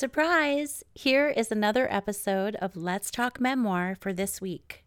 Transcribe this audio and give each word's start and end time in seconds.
Surprise! 0.00 0.82
Here 0.94 1.28
is 1.28 1.52
another 1.52 1.86
episode 1.92 2.56
of 2.56 2.74
Let's 2.74 3.10
Talk 3.10 3.38
Memoir 3.38 3.98
for 4.00 4.14
this 4.14 4.40
week. 4.40 4.82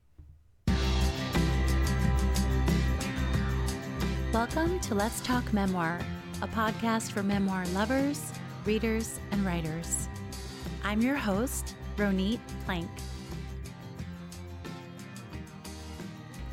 Welcome 4.33 4.79
to 4.79 4.95
Let's 4.95 5.21
Talk 5.21 5.53
Memoir, 5.53 5.99
a 6.41 6.47
podcast 6.47 7.11
for 7.11 7.21
memoir 7.21 7.63
lovers, 7.75 8.33
readers, 8.65 9.19
and 9.29 9.45
writers. 9.45 10.09
I'm 10.83 10.99
your 10.99 11.15
host, 11.15 11.75
Ronit 11.95 12.39
Plank. 12.65 12.89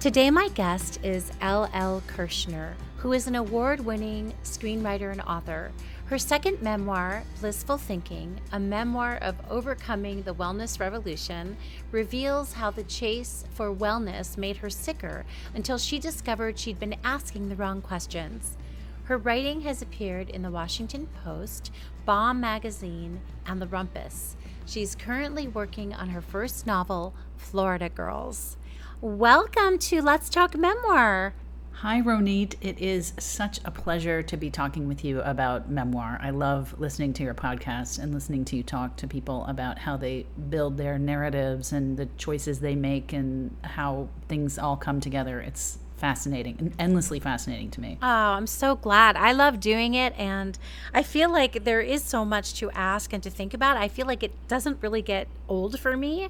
Today, 0.00 0.30
my 0.30 0.48
guest 0.48 1.00
is 1.02 1.32
L.L. 1.40 2.02
Kirchner, 2.06 2.77
who 2.98 3.14
is 3.14 3.27
an 3.27 3.36
award 3.36 3.80
winning 3.80 4.34
screenwriter 4.45 5.12
and 5.12 5.22
author. 5.22 5.72
Her 6.11 6.18
second 6.18 6.61
memoir, 6.61 7.22
Blissful 7.38 7.79
Thinking, 7.79 8.40
a 8.50 8.59
memoir 8.59 9.18
of 9.22 9.36
overcoming 9.48 10.24
the 10.24 10.34
wellness 10.34 10.80
revolution, 10.80 11.56
reveals 11.92 12.55
how 12.55 12.73
the 12.73 12.83
chase 12.83 13.45
for 13.55 13.73
wellness 13.73 14.36
made 14.36 14.56
her 14.56 14.70
sicker 14.70 15.24
until 15.55 15.78
she 15.78 16.00
discovered 16.00 16.59
she'd 16.59 16.80
been 16.80 16.96
asking 17.05 17.48
the 17.48 17.55
wrong 17.55 17.80
questions. 17.80 18.56
Her 19.05 19.19
writing 19.19 19.60
has 19.60 19.83
appeared 19.83 20.30
in 20.30 20.42
the 20.42 20.50
Washington 20.50 21.06
Post, 21.23 21.70
Bomb 22.05 22.41
Magazine, 22.41 23.20
and 23.47 23.62
The 23.62 23.69
Rumpus. 23.69 24.34
She's 24.66 24.97
currently 24.97 25.47
working 25.47 25.95
on 25.95 26.08
her 26.08 26.20
first 26.20 26.66
novel, 26.66 27.14
Florida 27.36 27.88
Girls. 27.88 28.56
Welcome 29.00 29.78
to 29.78 30.02
Let's 30.02 30.28
Talk 30.28 30.56
Memoir. 30.56 31.34
Hi, 31.80 32.02
Ronit. 32.02 32.57
It 32.61 32.79
is 32.79 33.15
such 33.19 33.59
a 33.65 33.70
pleasure 33.70 34.23
to 34.23 34.37
be 34.37 34.51
talking 34.51 34.87
with 34.87 35.02
you 35.02 35.23
about 35.23 35.70
memoir. 35.70 36.19
I 36.20 36.29
love 36.29 36.79
listening 36.79 37.15
to 37.15 37.23
your 37.23 37.33
podcast 37.33 37.98
and 37.98 38.12
listening 38.12 38.45
to 38.45 38.56
you 38.56 38.62
talk 38.62 38.97
to 38.97 39.06
people 39.09 39.47
about 39.47 39.79
how 39.79 39.97
they 39.97 40.27
build 40.51 40.77
their 40.77 40.98
narratives 40.98 41.72
and 41.72 41.97
the 41.97 42.05
choices 42.19 42.61
they 42.61 42.75
make 42.75 43.14
and 43.14 43.56
how 43.64 44.11
things 44.28 44.59
all 44.59 44.77
come 44.77 45.00
together. 45.00 45.41
It's 45.41 45.78
fascinating 46.01 46.75
endlessly 46.79 47.20
fascinating 47.20 47.70
to 47.70 47.81
me. 47.81 47.98
Oh, 48.03 48.06
I'm 48.06 48.47
so 48.47 48.75
glad. 48.75 49.17
I 49.17 49.33
love 49.33 49.61
doing 49.61 49.95
it. 49.95 50.15
And 50.19 50.59
I 50.95 51.03
feel 51.03 51.31
like 51.31 51.65
there 51.65 51.81
is 51.81 52.03
so 52.03 52.25
much 52.25 52.55
to 52.55 52.70
ask 52.73 53.12
and 53.12 53.23
to 53.23 53.31
think 53.31 53.55
about. 53.55 53.77
I 53.77 53.89
feel 53.89 54.06
like 54.06 54.23
it 54.23 54.33
doesn't 54.48 54.83
really 54.83 55.03
get 55.03 55.28
old 55.48 55.78
for 55.78 55.97
me. 55.97 56.28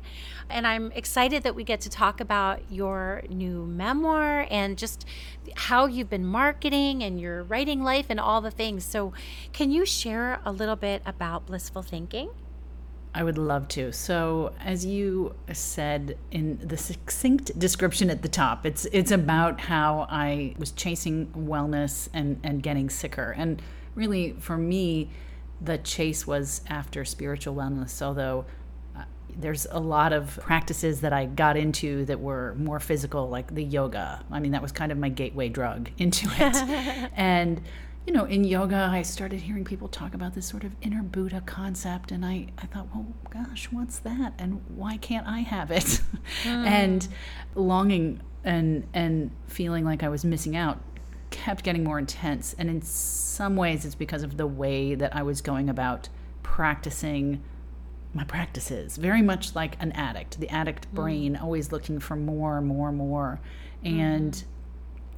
And 0.48 0.66
I'm 0.66 0.90
excited 0.92 1.44
that 1.44 1.54
we 1.54 1.62
get 1.64 1.80
to 1.82 1.88
talk 1.90 2.20
about 2.20 2.60
your 2.70 3.22
new 3.28 3.64
memoir 3.64 4.46
and 4.50 4.76
just 4.76 5.06
how 5.54 5.86
you've 5.86 6.10
been 6.10 6.26
marketing 6.26 7.02
and 7.02 7.20
your 7.20 7.44
writing 7.44 7.82
life 7.82 8.06
and 8.08 8.18
all 8.18 8.40
the 8.40 8.50
things. 8.50 8.84
So, 8.84 9.12
can 9.52 9.70
you 9.70 9.86
share 9.86 10.40
a 10.44 10.52
little 10.52 10.76
bit 10.76 11.02
about 11.06 11.46
Blissful 11.46 11.82
Thinking? 11.82 12.30
I 13.14 13.24
would 13.24 13.38
love 13.38 13.66
to. 13.68 13.92
So, 13.92 14.52
as 14.60 14.84
you 14.86 15.34
said 15.52 16.16
in 16.30 16.58
the 16.62 16.76
succinct 16.76 17.58
description 17.58 18.08
at 18.08 18.22
the 18.22 18.28
top, 18.28 18.64
it's 18.64 18.84
it's 18.92 19.10
about 19.10 19.60
how 19.60 20.06
I 20.08 20.54
was 20.58 20.70
chasing 20.70 21.26
wellness 21.36 22.08
and 22.14 22.38
and 22.44 22.62
getting 22.62 22.88
sicker. 22.88 23.34
And 23.36 23.60
really, 23.96 24.36
for 24.38 24.56
me, 24.56 25.10
the 25.60 25.78
chase 25.78 26.26
was 26.26 26.60
after 26.68 27.04
spiritual 27.04 27.54
wellness. 27.56 28.00
Although 28.00 28.44
uh, 28.96 29.02
there's 29.36 29.66
a 29.72 29.80
lot 29.80 30.12
of 30.12 30.38
practices 30.42 31.00
that 31.00 31.12
I 31.12 31.26
got 31.26 31.56
into 31.56 32.04
that 32.04 32.20
were 32.20 32.54
more 32.54 32.78
physical, 32.78 33.28
like 33.28 33.52
the 33.52 33.64
yoga. 33.64 34.24
I 34.30 34.38
mean, 34.38 34.52
that 34.52 34.62
was 34.62 34.70
kind 34.70 34.92
of 34.92 34.98
my 34.98 35.08
gateway 35.08 35.48
drug 35.48 35.90
into 35.98 36.28
it, 36.38 37.10
and 37.16 37.60
you 38.06 38.12
know, 38.12 38.24
in 38.24 38.44
yoga, 38.44 38.88
I 38.90 39.02
started 39.02 39.40
hearing 39.40 39.64
people 39.64 39.88
talk 39.88 40.14
about 40.14 40.34
this 40.34 40.46
sort 40.46 40.64
of 40.64 40.72
inner 40.80 41.02
Buddha 41.02 41.42
concept, 41.44 42.10
and 42.10 42.24
I, 42.24 42.46
I 42.58 42.66
thought, 42.66 42.88
well, 42.94 43.06
gosh, 43.30 43.68
what's 43.70 43.98
that, 44.00 44.34
and 44.38 44.62
why 44.74 44.96
can't 44.96 45.26
I 45.26 45.40
have 45.40 45.70
it? 45.70 46.00
Mm. 46.44 46.66
and 46.66 47.08
longing 47.54 48.20
and 48.42 48.86
and 48.94 49.30
feeling 49.48 49.84
like 49.84 50.02
I 50.02 50.08
was 50.08 50.24
missing 50.24 50.56
out 50.56 50.80
kept 51.30 51.62
getting 51.62 51.84
more 51.84 51.98
intense, 51.98 52.54
and 52.58 52.68
in 52.68 52.82
some 52.82 53.54
ways, 53.56 53.84
it's 53.84 53.94
because 53.94 54.22
of 54.22 54.36
the 54.36 54.46
way 54.46 54.94
that 54.94 55.14
I 55.14 55.22
was 55.22 55.40
going 55.40 55.68
about 55.68 56.08
practicing 56.42 57.42
my 58.12 58.24
practices. 58.24 58.96
Very 58.96 59.22
much 59.22 59.54
like 59.54 59.76
an 59.78 59.92
addict, 59.92 60.40
the 60.40 60.48
addict 60.48 60.90
mm. 60.90 60.94
brain, 60.94 61.36
always 61.36 61.70
looking 61.70 62.00
for 62.00 62.16
more, 62.16 62.60
more, 62.60 62.92
more, 62.92 63.40
and. 63.84 64.42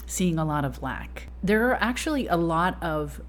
Seeing 0.07 0.39
a 0.39 0.45
lot 0.45 0.65
of 0.65 0.83
lack. 0.83 1.29
There 1.43 1.69
are 1.71 1.75
actually 1.81 2.27
a 2.27 2.37
lot 2.37 2.83
of 2.83 3.21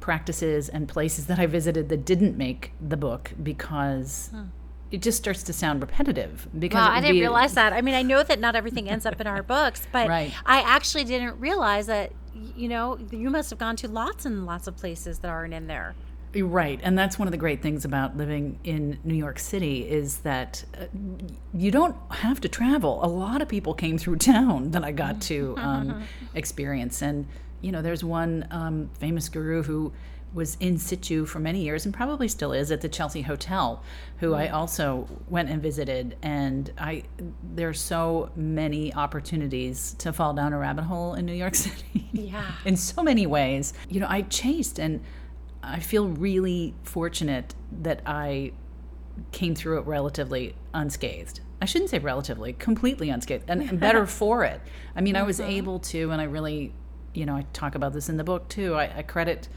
practices 0.00 0.68
and 0.68 0.88
places 0.88 1.26
that 1.26 1.38
I 1.38 1.46
visited 1.46 1.88
that 1.88 2.04
didn't 2.04 2.36
make 2.36 2.72
the 2.80 2.96
book 2.96 3.32
because 3.42 4.30
huh. 4.34 4.44
it 4.90 5.00
just 5.00 5.16
starts 5.16 5.42
to 5.44 5.52
sound 5.52 5.80
repetitive. 5.80 6.48
Because 6.58 6.78
wow, 6.78 6.90
I 6.90 7.00
didn't 7.00 7.14
be, 7.14 7.20
realize 7.20 7.54
that. 7.54 7.72
I 7.72 7.80
mean, 7.80 7.94
I 7.94 8.02
know 8.02 8.22
that 8.22 8.40
not 8.40 8.56
everything 8.56 8.90
ends 8.90 9.06
up 9.06 9.20
in 9.20 9.26
our 9.26 9.42
books, 9.42 9.86
but 9.92 10.08
right. 10.08 10.34
I 10.44 10.60
actually 10.60 11.04
didn't 11.04 11.40
realize 11.40 11.86
that. 11.86 12.12
You 12.56 12.68
know, 12.68 12.98
you 13.10 13.28
must 13.28 13.50
have 13.50 13.58
gone 13.58 13.76
to 13.76 13.88
lots 13.88 14.24
and 14.24 14.46
lots 14.46 14.66
of 14.66 14.74
places 14.74 15.18
that 15.18 15.28
aren't 15.28 15.52
in 15.52 15.66
there. 15.66 15.94
Right, 16.34 16.80
and 16.82 16.98
that's 16.98 17.18
one 17.18 17.28
of 17.28 17.32
the 17.32 17.38
great 17.38 17.60
things 17.60 17.84
about 17.84 18.16
living 18.16 18.58
in 18.64 18.98
New 19.04 19.14
York 19.14 19.38
City 19.38 19.88
is 19.88 20.18
that 20.18 20.64
uh, 20.80 20.86
you 21.52 21.70
don't 21.70 21.96
have 22.10 22.40
to 22.40 22.48
travel. 22.48 23.04
A 23.04 23.06
lot 23.06 23.42
of 23.42 23.48
people 23.48 23.74
came 23.74 23.98
through 23.98 24.16
town 24.16 24.70
that 24.70 24.82
I 24.82 24.92
got 24.92 25.20
to 25.22 25.54
um, 25.58 26.04
experience, 26.34 27.02
and 27.02 27.26
you 27.60 27.70
know, 27.70 27.82
there's 27.82 28.02
one 28.02 28.46
um, 28.50 28.90
famous 28.98 29.28
guru 29.28 29.62
who 29.62 29.92
was 30.34 30.56
in 30.60 30.78
situ 30.78 31.26
for 31.26 31.38
many 31.38 31.60
years 31.60 31.84
and 31.84 31.94
probably 31.94 32.26
still 32.26 32.52
is 32.52 32.70
at 32.70 32.80
the 32.80 32.88
Chelsea 32.88 33.22
Hotel, 33.22 33.82
who 34.18 34.34
I 34.34 34.46
mm. 34.48 34.52
also 34.54 35.06
went 35.28 35.50
and 35.50 35.62
visited. 35.62 36.16
And 36.22 36.72
I 36.78 37.04
there's 37.54 37.80
so 37.80 38.30
many 38.34 38.94
opportunities 38.94 39.94
to 39.98 40.12
fall 40.12 40.32
down 40.32 40.52
a 40.52 40.58
rabbit 40.58 40.84
hole 40.84 41.14
in 41.14 41.26
New 41.26 41.34
York 41.34 41.54
City. 41.66 42.08
Yeah. 42.12 42.50
in 42.64 42.76
so 42.76 43.02
many 43.02 43.26
ways. 43.26 43.74
You 43.88 44.00
know, 44.00 44.06
I 44.08 44.22
chased 44.22 44.78
and 44.78 45.02
I 45.62 45.80
feel 45.80 46.08
really 46.08 46.74
fortunate 46.82 47.54
that 47.82 48.02
I 48.06 48.52
came 49.30 49.54
through 49.54 49.78
it 49.78 49.86
relatively 49.86 50.54
unscathed. 50.74 51.40
I 51.60 51.64
shouldn't 51.64 51.90
say 51.90 51.98
relatively, 51.98 52.54
completely 52.54 53.10
unscathed, 53.10 53.44
and, 53.48 53.62
and 53.62 53.78
better 53.88 54.06
for 54.06 54.44
it. 54.44 54.60
I 54.96 55.00
mean, 55.00 55.16
I 55.16 55.22
was 55.22 55.38
mm-hmm. 55.38 55.50
able 55.50 55.78
to, 55.80 56.10
and 56.10 56.20
I 56.20 56.24
really, 56.24 56.72
you 57.14 57.26
know, 57.26 57.36
I 57.36 57.46
talk 57.52 57.74
about 57.74 57.92
this 57.92 58.08
in 58.08 58.16
the 58.16 58.24
book 58.24 58.48
too. 58.48 58.74
I, 58.74 58.98
I 58.98 59.02
credit 59.02 59.48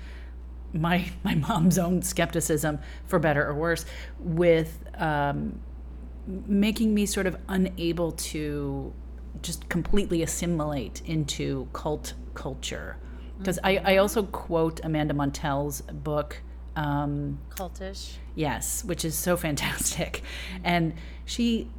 my 0.73 1.09
my 1.23 1.35
mom's 1.35 1.77
own 1.77 2.01
skepticism, 2.01 2.79
for 3.07 3.19
better 3.19 3.45
or 3.47 3.55
worse, 3.55 3.85
with 4.19 4.83
um, 4.95 5.59
making 6.27 6.93
me 6.93 7.05
sort 7.05 7.27
of 7.27 7.37
unable 7.47 8.11
to 8.11 8.93
just 9.41 9.67
completely 9.69 10.21
assimilate 10.21 11.01
into 11.05 11.67
cult 11.73 12.13
culture 12.33 12.97
because 13.37 13.59
I, 13.63 13.77
I 13.77 13.97
also 13.97 14.23
quote 14.23 14.79
Amanda 14.83 15.13
Montell's 15.13 15.81
book 15.81 16.41
um, 16.75 17.39
cultish. 17.49 18.13
Yes 18.35 18.83
which 18.83 19.05
is 19.05 19.15
so 19.15 19.37
fantastic. 19.45 20.23
And 20.63 20.93
she 21.25 21.69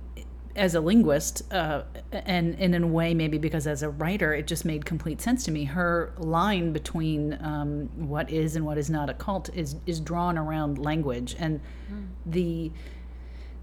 as 0.54 0.74
a 0.74 0.80
linguist 0.80 1.52
uh, 1.52 1.82
and, 2.12 2.54
and 2.58 2.74
in 2.74 2.82
a 2.82 2.86
way 2.86 3.12
maybe 3.12 3.36
because 3.36 3.66
as 3.66 3.82
a 3.82 3.90
writer 3.90 4.32
it 4.32 4.46
just 4.46 4.64
made 4.64 4.84
complete 4.86 5.20
sense 5.20 5.44
to 5.44 5.50
me. 5.50 5.64
Her 5.64 6.14
line 6.16 6.72
between 6.72 7.38
um, 7.42 7.90
what 8.08 8.30
is 8.30 8.56
and 8.56 8.64
what 8.64 8.78
is 8.78 8.88
not 8.88 9.10
a 9.10 9.14
cult 9.14 9.50
is 9.54 9.76
is 9.86 10.00
drawn 10.00 10.38
around 10.38 10.78
language. 10.78 11.36
And 11.38 11.60
mm. 11.92 12.06
the 12.24 12.72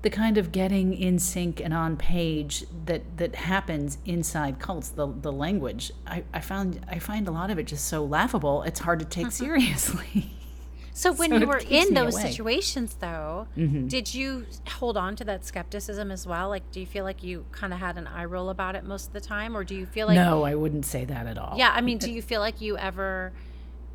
the 0.03 0.09
kind 0.09 0.38
of 0.38 0.52
getting 0.52 0.94
in 0.94 1.18
sync 1.18 1.62
and 1.62 1.74
on 1.74 1.96
page 1.97 2.66
that 2.86 3.18
that 3.18 3.36
happens 3.36 3.97
inside 4.06 4.59
cults 4.59 4.90
the 4.90 5.08
the 5.08 5.31
language 5.31 5.91
I, 6.06 6.24
I 6.34 6.41
found 6.41 6.86
I 6.88 7.00
find 7.00 7.28
a 7.28 7.31
lot 7.31 7.50
of 7.50 7.58
it 7.58 7.64
just 7.64 7.88
so 7.88 8.03
laughable 8.03 8.64
it's 8.64 8.81
hard 8.81 9.00
to 9.00 9.06
take 9.06 9.31
seriously 9.31 10.30
so 10.94 11.14
when 11.14 11.30
so 11.31 11.38
you 11.38 11.47
were 11.47 11.62
in 11.69 11.94
those 11.94 12.16
away. 12.16 12.30
situations 12.30 12.97
though 13.00 13.47
mm-hmm. 13.58 13.88
did 13.88 14.14
you 14.14 14.46
hold 14.67 14.97
on 14.97 15.16
to 15.16 15.23
that 15.23 15.46
skepticism 15.46 16.11
as 16.11 16.28
well 16.28 16.49
like 16.49 16.70
do 16.72 16.82
you 16.82 16.85
feel 16.85 17.06
like 17.06 17.23
you 17.23 17.46
kind 17.53 17.73
of 17.73 17.79
had 17.79 17.97
an 17.97 18.06
eye 18.08 18.26
roll 18.26 18.49
about 18.49 18.76
it 18.76 18.84
most 18.84 19.08
of 19.08 19.14
the 19.14 19.22
time 19.22 19.56
or 19.56 19.64
do 19.64 19.73
you 19.73 19.85
feel 19.85 20.08
like 20.08 20.16
no 20.16 20.44
I 20.44 20.53
wouldn't 20.53 20.85
say 20.85 21.06
that 21.06 21.28
at 21.28 21.38
all 21.38 21.58
yeah 21.58 21.72
I 21.73 21.79
mean 21.79 21.97
do 21.97 22.11
you 22.11 22.22
feel 22.22 22.41
like 22.41 22.59
you 22.59 22.78
ever 22.78 23.32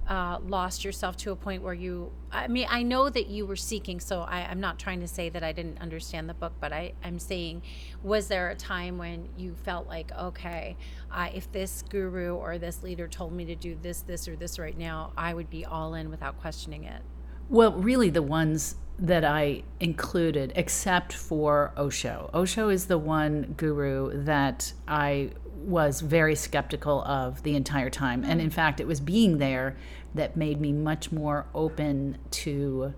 uh, 0.09 0.39
lost 0.47 0.85
yourself 0.85 1.17
to 1.19 1.33
a 1.33 1.37
point 1.37 1.63
where 1.63 1.75
you 1.75 2.11
i 2.33 2.49
mean 2.49 2.67
i 2.71 2.83
know 2.83 3.11
that 3.11 3.27
you 3.27 3.45
were 3.45 3.57
seeking 3.57 4.01
so 4.01 4.23
I, 4.23 4.41
am 4.41 4.59
not 4.59 4.79
trying 4.79 5.01
to 5.01 5.09
say 5.09 5.29
that 5.29 5.45
i 5.45 5.53
didn't 5.53 5.79
understand 5.81 6.31
the 6.31 6.35
book 6.35 6.55
but 6.61 6.73
I, 6.73 6.95
i'm 7.05 7.19
saying 7.19 7.63
was 8.03 8.27
there 8.29 8.49
a 8.49 8.55
time 8.55 8.97
when 8.97 9.29
you 9.37 9.55
felt 9.55 9.87
like 9.87 10.11
okay 10.19 10.77
uh, 11.11 11.29
if 11.35 11.53
this 11.53 11.85
guru 11.91 12.35
or 12.35 12.57
this 12.57 12.83
leader 12.83 13.07
told 13.07 13.35
me 13.35 13.45
to 13.47 13.55
do 13.55 13.77
this 13.83 14.01
this 14.01 14.27
or 14.27 14.35
this 14.35 14.59
right 14.59 14.77
now 14.77 15.13
i 15.17 15.35
would 15.35 15.51
be 15.51 15.67
all 15.67 15.95
in 15.95 16.09
without 16.09 16.41
questioning 16.41 16.85
it 16.85 17.03
well 17.51 17.73
really 17.73 18.09
the 18.09 18.23
ones 18.23 18.77
that 18.99 19.25
i 19.25 19.63
included 19.79 20.53
except 20.57 21.13
for 21.13 21.73
osho 21.77 22.31
osho 22.33 22.71
is 22.71 22.87
the 22.87 22.99
one 22.99 23.55
guru 23.59 24.25
that 24.25 24.73
i 24.87 25.31
was 25.59 26.01
very 26.01 26.35
skeptical 26.35 27.03
of 27.03 27.43
the 27.43 27.57
entire 27.57 27.91
time. 27.91 28.25
And 28.25 28.41
in 28.41 28.51
fact, 28.51 28.81
it 28.81 28.87
was 28.87 29.01
being 29.01 29.39
there 29.39 29.77
that 30.15 30.37
made 30.37 30.61
me 30.61 30.73
much 30.73 31.13
more 31.13 31.47
open 31.55 32.19
to 32.31 32.95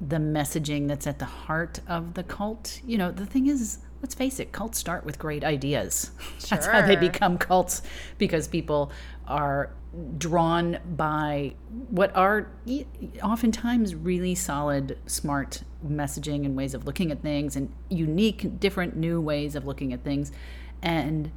the 0.00 0.16
messaging 0.16 0.88
that's 0.88 1.06
at 1.06 1.18
the 1.18 1.24
heart 1.24 1.80
of 1.86 2.14
the 2.14 2.22
cult. 2.22 2.80
You 2.86 2.98
know, 2.98 3.12
the 3.12 3.26
thing 3.26 3.46
is, 3.46 3.78
let's 4.02 4.14
face 4.14 4.40
it, 4.40 4.52
cults 4.52 4.78
start 4.78 5.04
with 5.04 5.18
great 5.18 5.44
ideas. 5.44 6.10
That's 6.48 6.66
how 6.66 6.86
they 6.86 6.96
become 6.96 7.36
cults 7.36 7.82
because 8.16 8.48
people 8.48 8.90
are 9.26 9.72
drawn 10.16 10.78
by 10.96 11.54
what 11.88 12.14
are 12.16 12.48
oftentimes 13.22 13.94
really 13.94 14.34
solid, 14.34 14.98
smart 15.06 15.64
messaging 15.86 16.44
and 16.44 16.56
ways 16.56 16.74
of 16.74 16.86
looking 16.86 17.10
at 17.10 17.22
things 17.22 17.56
and 17.56 17.72
unique, 17.88 18.58
different, 18.58 18.96
new 18.96 19.20
ways 19.20 19.54
of 19.54 19.66
looking 19.66 19.92
at 19.92 20.02
things. 20.02 20.32
And 20.82 21.30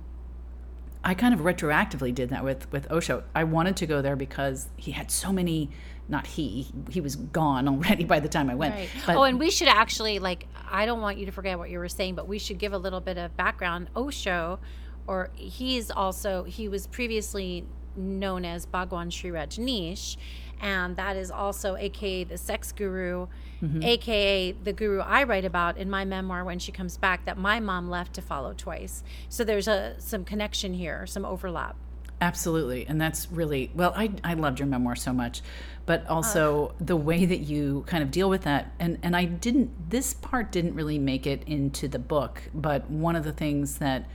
I 1.04 1.14
kind 1.14 1.34
of 1.34 1.42
retroactively 1.42 2.14
did 2.14 2.30
that 2.30 2.44
with 2.44 2.72
with 2.72 2.90
Osho. 2.92 3.24
I 3.36 3.44
wanted 3.44 3.76
to 3.78 3.86
go 3.86 4.02
there 4.02 4.16
because 4.16 4.70
he 4.78 4.92
had 4.92 5.12
so 5.12 5.32
many. 5.32 5.70
Not 6.10 6.28
he. 6.28 6.68
He 6.90 7.02
was 7.02 7.16
gone 7.16 7.68
already 7.70 8.04
by 8.04 8.20
the 8.20 8.30
time 8.30 8.50
I 8.50 8.56
went. 8.56 8.76
Right. 8.76 8.90
But 9.06 9.16
oh, 9.18 9.24
and 9.24 9.40
we 9.40 9.50
should 9.52 9.68
actually 9.68 10.20
like 10.20 10.48
I 10.70 10.86
don't 10.86 11.02
want 11.02 11.18
you 11.18 11.26
to 11.26 11.32
forget 11.32 11.58
what 11.58 11.70
you 11.70 11.80
were 11.80 11.90
saying, 11.90 12.16
but 12.16 12.28
we 12.28 12.40
should 12.40 12.58
give 12.58 12.74
a 12.74 12.78
little 12.78 13.02
bit 13.02 13.18
of 13.18 13.36
background. 13.38 13.90
Osho, 13.96 14.60
or 15.08 15.30
he's 15.36 15.92
also 15.92 16.44
he 16.44 16.68
was 16.68 16.88
previously 16.88 17.66
known 17.96 18.46
as 18.46 18.66
Bhagwan 18.66 19.10
Shree 19.10 19.30
Rajneesh, 19.32 20.18
and 20.64 20.96
that 20.96 21.18
is 21.18 21.30
also 21.30 21.76
AKA 21.76 22.24
the 22.24 22.38
sex 22.38 22.72
guru, 22.72 23.28
mm-hmm. 23.62 23.84
AKA 23.84 24.54
the 24.54 24.72
guru 24.72 25.02
I 25.02 25.24
write 25.24 25.44
about 25.44 25.78
in 25.78 25.90
my 25.90 26.06
memoir 26.06 26.46
when 26.46 26.58
she 26.58 26.72
comes 26.72 26.96
back 26.96 27.26
that 27.26 27.38
my 27.38 27.60
mom 27.60 27.90
left 27.90 28.14
to 28.14 28.22
follow 28.22 28.54
twice. 28.54 29.04
So 29.28 29.44
there's 29.44 29.68
a 29.68 29.96
some 30.00 30.24
connection 30.24 30.74
here, 30.74 31.06
some 31.06 31.26
overlap. 31.26 31.76
Absolutely. 32.22 32.88
And 32.88 33.02
that's 33.02 33.30
really, 33.30 33.72
well, 33.76 33.92
I, 33.98 34.12
I 34.24 34.36
loved 34.36 34.60
your 34.60 34.68
memoir 34.68 34.96
so 34.96 35.12
much, 35.12 35.42
but 35.86 36.08
also 36.08 36.74
the 36.80 36.96
way 36.96 37.26
that 37.26 37.40
you 37.40 37.84
kind 37.86 38.02
of 38.02 38.10
deal 38.12 38.30
with 38.30 38.44
that. 38.44 38.72
And, 38.80 38.98
and 39.04 39.18
I 39.18 39.26
didn't, 39.26 39.90
this 39.90 40.14
part 40.14 40.50
didn't 40.50 40.76
really 40.76 40.98
make 40.98 41.28
it 41.28 41.44
into 41.46 41.90
the 41.90 42.00
book, 42.00 42.44
but 42.54 42.90
one 42.90 43.18
of 43.18 43.26
the 43.26 43.34
things 43.34 43.80
that 43.80 44.08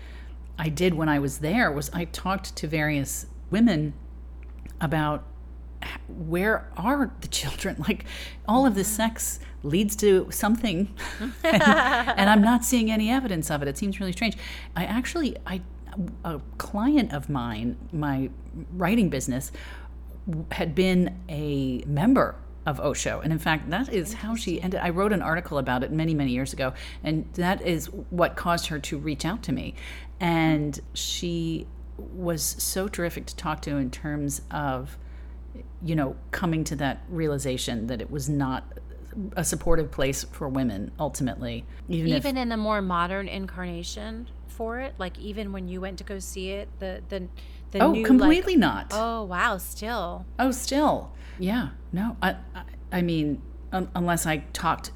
I 0.58 0.70
did 0.70 0.94
when 0.94 1.10
I 1.10 1.18
was 1.18 1.38
there 1.38 1.70
was 1.70 1.90
I 1.92 2.06
talked 2.06 2.56
to 2.56 2.66
various 2.66 3.26
women 3.50 3.92
about 4.80 5.24
where 6.08 6.70
are 6.76 7.12
the 7.20 7.28
children 7.28 7.76
like 7.88 8.04
all 8.46 8.66
of 8.66 8.74
this 8.74 8.88
sex 8.88 9.40
leads 9.62 9.96
to 9.96 10.28
something 10.30 10.94
and, 11.20 11.62
and 11.62 12.30
i'm 12.30 12.42
not 12.42 12.64
seeing 12.64 12.90
any 12.90 13.10
evidence 13.10 13.50
of 13.50 13.62
it 13.62 13.68
it 13.68 13.78
seems 13.78 14.00
really 14.00 14.12
strange 14.12 14.36
i 14.76 14.84
actually 14.84 15.36
i 15.46 15.60
a 16.24 16.40
client 16.58 17.12
of 17.12 17.28
mine 17.28 17.76
my 17.92 18.30
writing 18.72 19.08
business 19.08 19.50
had 20.52 20.74
been 20.74 21.18
a 21.28 21.82
member 21.86 22.36
of 22.68 22.80
Osho. 22.80 23.20
And 23.20 23.32
in 23.32 23.38
fact, 23.38 23.70
that 23.70 23.88
is 23.88 24.12
how 24.12 24.36
she 24.36 24.60
ended. 24.60 24.80
I 24.80 24.90
wrote 24.90 25.12
an 25.12 25.22
article 25.22 25.56
about 25.56 25.82
it 25.82 25.90
many, 25.90 26.12
many 26.12 26.32
years 26.32 26.52
ago. 26.52 26.74
And 27.02 27.26
that 27.34 27.62
is 27.62 27.86
what 28.10 28.36
caused 28.36 28.66
her 28.66 28.78
to 28.78 28.98
reach 28.98 29.24
out 29.24 29.42
to 29.44 29.52
me. 29.52 29.74
And 30.20 30.78
she 30.92 31.66
was 31.96 32.42
so 32.42 32.86
terrific 32.86 33.24
to 33.26 33.36
talk 33.36 33.62
to 33.62 33.76
in 33.76 33.90
terms 33.90 34.42
of, 34.50 34.98
you 35.82 35.94
know, 35.94 36.16
coming 36.30 36.64
to 36.64 36.76
that 36.76 37.02
realization 37.08 37.86
that 37.88 38.00
it 38.00 38.10
was 38.10 38.28
not 38.28 38.64
a 39.36 39.44
supportive 39.44 39.90
place 39.90 40.24
for 40.24 40.48
women 40.48 40.90
ultimately. 40.98 41.64
Even, 41.88 42.12
if 42.12 42.18
even 42.24 42.36
in 42.36 42.48
the 42.48 42.56
more 42.56 42.80
modern 42.82 43.26
incarnation 43.28 44.28
for 44.46 44.80
it 44.80 44.94
like 44.98 45.16
even 45.18 45.52
when 45.52 45.68
you 45.68 45.80
went 45.80 45.98
to 45.98 46.04
go 46.04 46.18
see 46.18 46.50
it 46.50 46.68
the 46.80 47.00
the 47.10 47.28
the 47.70 47.78
Oh, 47.80 47.92
new, 47.92 47.98
like- 47.98 48.06
completely 48.06 48.56
not. 48.56 48.88
oh 48.92 49.24
wow 49.24 49.56
still 49.58 50.24
Oh, 50.38 50.50
still, 50.50 51.12
yeah, 51.38 51.68
no. 51.92 52.16
I, 52.22 52.36
I, 52.54 52.62
I 52.92 53.02
mean, 53.02 53.40
un, 53.72 53.88
unless 53.94 54.26
I 54.26 54.38
talked 54.52 54.90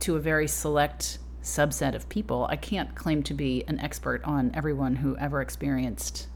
to 0.00 0.16
a 0.16 0.20
very 0.20 0.46
select 0.48 1.18
subset 1.42 1.94
of 1.94 2.08
people, 2.08 2.46
I 2.50 2.56
can't 2.56 2.94
claim 2.94 3.22
to 3.24 3.34
be 3.34 3.64
an 3.68 3.78
expert 3.80 4.22
on 4.24 4.50
everyone 4.54 4.96
who 4.96 5.16
ever 5.18 5.40
experienced, 5.40 6.28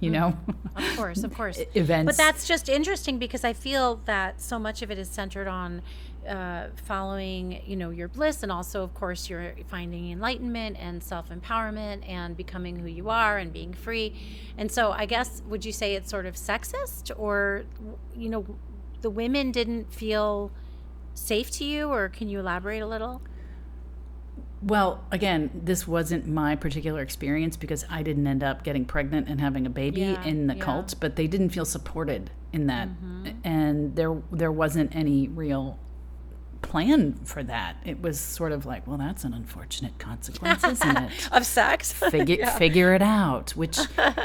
you 0.00 0.10
know, 0.10 0.36
of 0.76 0.96
course 0.96 1.22
of 1.22 1.34
course. 1.34 1.58
Events. 1.74 2.06
but 2.06 2.16
that's 2.16 2.46
just 2.46 2.68
interesting 2.68 3.18
because 3.18 3.44
i 3.44 3.52
feel 3.52 4.00
that 4.04 4.40
so 4.40 4.58
much 4.58 4.82
of 4.82 4.90
it 4.90 4.98
is 4.98 5.08
centered 5.08 5.48
on 5.48 5.82
uh, 6.28 6.66
following 6.84 7.62
you 7.66 7.76
know 7.76 7.90
your 7.90 8.08
bliss 8.08 8.42
and 8.42 8.50
also 8.50 8.82
of 8.82 8.92
course 8.94 9.30
you're 9.30 9.54
finding 9.68 10.10
enlightenment 10.10 10.76
and 10.78 11.02
self-empowerment 11.02 12.06
and 12.08 12.36
becoming 12.36 12.76
who 12.80 12.88
you 12.88 13.08
are 13.08 13.38
and 13.38 13.52
being 13.52 13.72
free. 13.72 14.14
And 14.58 14.70
so 14.70 14.90
i 14.92 15.06
guess 15.06 15.42
would 15.48 15.64
you 15.64 15.72
say 15.72 15.94
it's 15.94 16.10
sort 16.10 16.26
of 16.26 16.34
sexist 16.34 17.10
or 17.16 17.64
you 18.14 18.28
know 18.28 18.44
the 19.02 19.10
women 19.10 19.52
didn't 19.52 19.92
feel 19.92 20.50
safe 21.14 21.50
to 21.50 21.64
you 21.64 21.88
or 21.88 22.08
can 22.08 22.28
you 22.28 22.40
elaborate 22.40 22.80
a 22.80 22.86
little 22.86 23.22
Well, 24.62 25.04
again, 25.12 25.50
this 25.54 25.86
wasn't 25.86 26.26
my 26.26 26.56
particular 26.56 27.02
experience 27.02 27.56
because 27.56 27.84
I 27.90 28.02
didn't 28.02 28.26
end 28.26 28.42
up 28.42 28.64
getting 28.64 28.84
pregnant 28.84 29.28
and 29.28 29.40
having 29.40 29.66
a 29.66 29.70
baby 29.70 30.00
Yeah, 30.00 30.24
in 30.24 30.46
the 30.46 30.56
yeah. 30.56 30.64
cult, 30.64 30.94
but 30.98 31.16
they 31.16 31.26
didn't 31.26 31.50
feel 31.50 31.64
supported 31.66 32.30
in 32.52 32.66
that, 32.68 32.88
mm-hmm. 32.88 33.30
and 33.44 33.94
there 33.96 34.16
there 34.32 34.52
wasn't 34.52 34.96
any 34.96 35.28
real 35.28 35.78
plan 36.62 37.14
for 37.24 37.42
that. 37.44 37.76
It 37.84 38.00
was 38.00 38.18
sort 38.18 38.50
of 38.52 38.64
like, 38.64 38.86
well, 38.86 38.96
that's 38.96 39.24
an 39.24 39.34
unfortunate 39.34 39.98
consequence, 39.98 40.64
isn't 40.64 40.96
it? 40.96 41.28
of 41.32 41.44
sex 41.44 41.92
figure 42.10 42.46
figure 42.46 42.94
it 42.94 43.02
out 43.02 43.50
which 43.56 43.78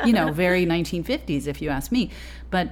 you 0.05 0.13
know 0.13 0.31
very 0.31 0.65
1950s 0.65 1.47
if 1.47 1.61
you 1.61 1.69
ask 1.69 1.91
me 1.91 2.09
but 2.49 2.69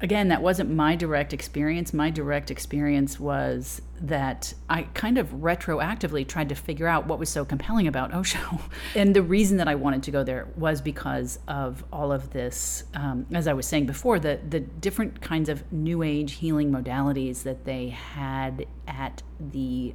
again 0.00 0.28
that 0.28 0.40
wasn't 0.40 0.70
my 0.70 0.94
direct 0.94 1.32
experience 1.32 1.92
my 1.92 2.08
direct 2.08 2.50
experience 2.50 3.18
was 3.18 3.82
that 4.00 4.54
i 4.68 4.82
kind 4.94 5.18
of 5.18 5.28
retroactively 5.30 6.26
tried 6.26 6.48
to 6.48 6.54
figure 6.54 6.86
out 6.86 7.06
what 7.06 7.18
was 7.18 7.28
so 7.28 7.44
compelling 7.44 7.88
about 7.88 8.14
osho 8.14 8.60
and 8.94 9.14
the 9.16 9.22
reason 9.22 9.56
that 9.56 9.66
i 9.66 9.74
wanted 9.74 10.02
to 10.02 10.10
go 10.10 10.22
there 10.22 10.46
was 10.56 10.80
because 10.80 11.38
of 11.48 11.84
all 11.92 12.12
of 12.12 12.30
this 12.30 12.84
um, 12.94 13.26
as 13.32 13.48
i 13.48 13.52
was 13.52 13.66
saying 13.66 13.84
before 13.84 14.20
the, 14.20 14.38
the 14.48 14.60
different 14.60 15.20
kinds 15.20 15.48
of 15.48 15.70
new 15.72 16.02
age 16.02 16.34
healing 16.34 16.70
modalities 16.70 17.42
that 17.42 17.64
they 17.64 17.88
had 17.88 18.66
at 18.86 19.22
the 19.40 19.94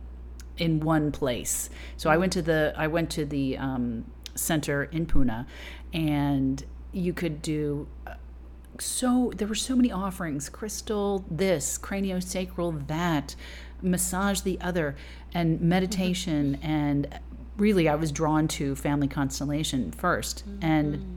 in 0.58 0.80
one 0.80 1.12
place. 1.12 1.70
So 1.98 2.10
I 2.10 2.18
went 2.18 2.34
to 2.34 2.42
the 2.42 2.74
I 2.76 2.88
went 2.88 3.10
to 3.12 3.26
the 3.26 3.58
um, 3.58 4.06
center 4.36 4.84
in 4.86 5.06
Pune, 5.06 5.46
and 5.94 6.64
you 6.92 7.14
could 7.14 7.42
do 7.42 7.88
so. 8.82 9.32
There 9.36 9.48
were 9.48 9.56
so 9.56 9.76
many 9.76 9.92
offerings: 9.92 10.50
crystal, 10.50 11.26
this, 11.30 11.78
craniosacral, 11.78 12.88
that, 12.88 13.36
massage, 13.82 14.42
the 14.42 14.60
other, 14.62 14.96
and 15.34 15.58
mm-hmm. 15.58 15.70
meditation. 15.70 16.60
And 16.62 17.20
really, 17.58 17.90
I 17.90 17.96
was 17.96 18.12
drawn 18.12 18.48
to 18.50 18.76
family 18.76 19.08
constellation 19.08 19.92
1st 19.92 20.44
mm-hmm. 20.44 20.64
and. 20.64 21.14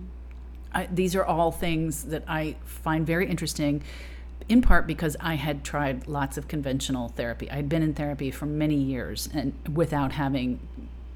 I, 0.72 0.86
these 0.86 1.16
are 1.16 1.24
all 1.24 1.50
things 1.50 2.04
that 2.04 2.22
I 2.28 2.54
find 2.64 3.04
very 3.04 3.26
interesting, 3.28 3.82
in 4.48 4.62
part 4.62 4.86
because 4.86 5.16
I 5.18 5.34
had 5.34 5.64
tried 5.64 6.06
lots 6.06 6.38
of 6.38 6.46
conventional 6.46 7.08
therapy. 7.08 7.50
I'd 7.50 7.68
been 7.68 7.82
in 7.82 7.92
therapy 7.92 8.30
for 8.30 8.46
many 8.46 8.76
years 8.76 9.28
and 9.34 9.52
without 9.74 10.12
having 10.12 10.60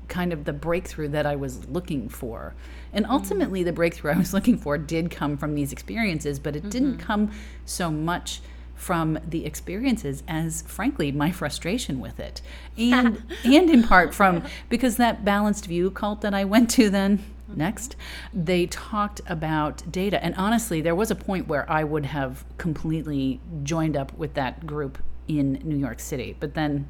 kind 0.08 0.32
of 0.32 0.44
the 0.44 0.52
breakthrough 0.52 1.08
that 1.08 1.26
I 1.26 1.36
was 1.36 1.66
looking 1.68 2.08
for. 2.08 2.54
And 2.92 3.06
mm. 3.06 3.10
ultimately, 3.10 3.62
the 3.62 3.72
breakthrough 3.72 4.12
I 4.12 4.18
was 4.18 4.32
looking 4.38 4.58
for 4.58 4.78
did 4.78 5.10
come 5.10 5.36
from 5.36 5.54
these 5.54 5.72
experiences, 5.72 6.38
but 6.38 6.56
it 6.56 6.70
didn't 6.70 6.98
mm-hmm. 6.98 7.06
come 7.06 7.30
so 7.64 7.90
much 7.90 8.40
from 8.74 9.18
the 9.26 9.46
experiences 9.46 10.22
as 10.26 10.62
frankly 10.62 11.12
my 11.12 11.30
frustration 11.30 12.00
with 12.00 12.18
it. 12.18 12.42
And 12.76 13.22
and 13.44 13.70
in 13.70 13.82
part 13.84 14.14
from 14.14 14.42
because 14.68 14.96
that 14.96 15.24
balanced 15.24 15.66
view 15.66 15.90
cult 15.90 16.20
that 16.22 16.34
I 16.34 16.44
went 16.44 16.70
to 16.70 16.90
then 16.90 17.18
mm-hmm. 17.18 17.58
next 17.58 17.96
they 18.32 18.66
talked 18.66 19.20
about 19.26 19.90
data. 19.90 20.22
And 20.22 20.34
honestly 20.34 20.80
there 20.80 20.94
was 20.94 21.10
a 21.10 21.14
point 21.14 21.48
where 21.48 21.70
I 21.70 21.84
would 21.84 22.06
have 22.06 22.44
completely 22.58 23.40
joined 23.62 23.96
up 23.96 24.16
with 24.18 24.34
that 24.34 24.66
group 24.66 24.98
in 25.28 25.60
New 25.62 25.76
York 25.76 26.00
City 26.00 26.36
but 26.38 26.54
then 26.54 26.88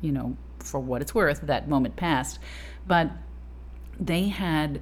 you 0.00 0.12
know 0.12 0.36
for 0.60 0.80
what 0.80 1.02
it's 1.02 1.14
worth 1.14 1.40
that 1.42 1.68
moment 1.68 1.96
passed. 1.96 2.38
But 2.86 3.10
they 3.98 4.28
had 4.28 4.80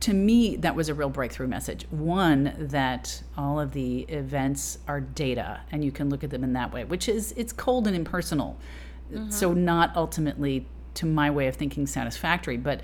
to 0.00 0.14
me 0.14 0.56
that 0.56 0.74
was 0.74 0.88
a 0.88 0.94
real 0.94 1.10
breakthrough 1.10 1.46
message. 1.46 1.86
One 1.90 2.54
that 2.58 3.22
all 3.36 3.60
of 3.60 3.72
the 3.72 4.00
events 4.02 4.78
are 4.88 5.00
data 5.00 5.60
and 5.70 5.84
you 5.84 5.92
can 5.92 6.08
look 6.08 6.24
at 6.24 6.30
them 6.30 6.42
in 6.42 6.54
that 6.54 6.72
way 6.72 6.84
which 6.84 7.08
is 7.08 7.32
it's 7.36 7.52
cold 7.52 7.86
and 7.86 7.94
impersonal. 7.94 8.58
Mm-hmm. 9.12 9.30
So 9.30 9.52
not 9.52 9.94
ultimately 9.96 10.66
to 10.94 11.06
my 11.06 11.30
way 11.30 11.46
of 11.46 11.56
thinking 11.56 11.86
satisfactory 11.86 12.56
but 12.56 12.82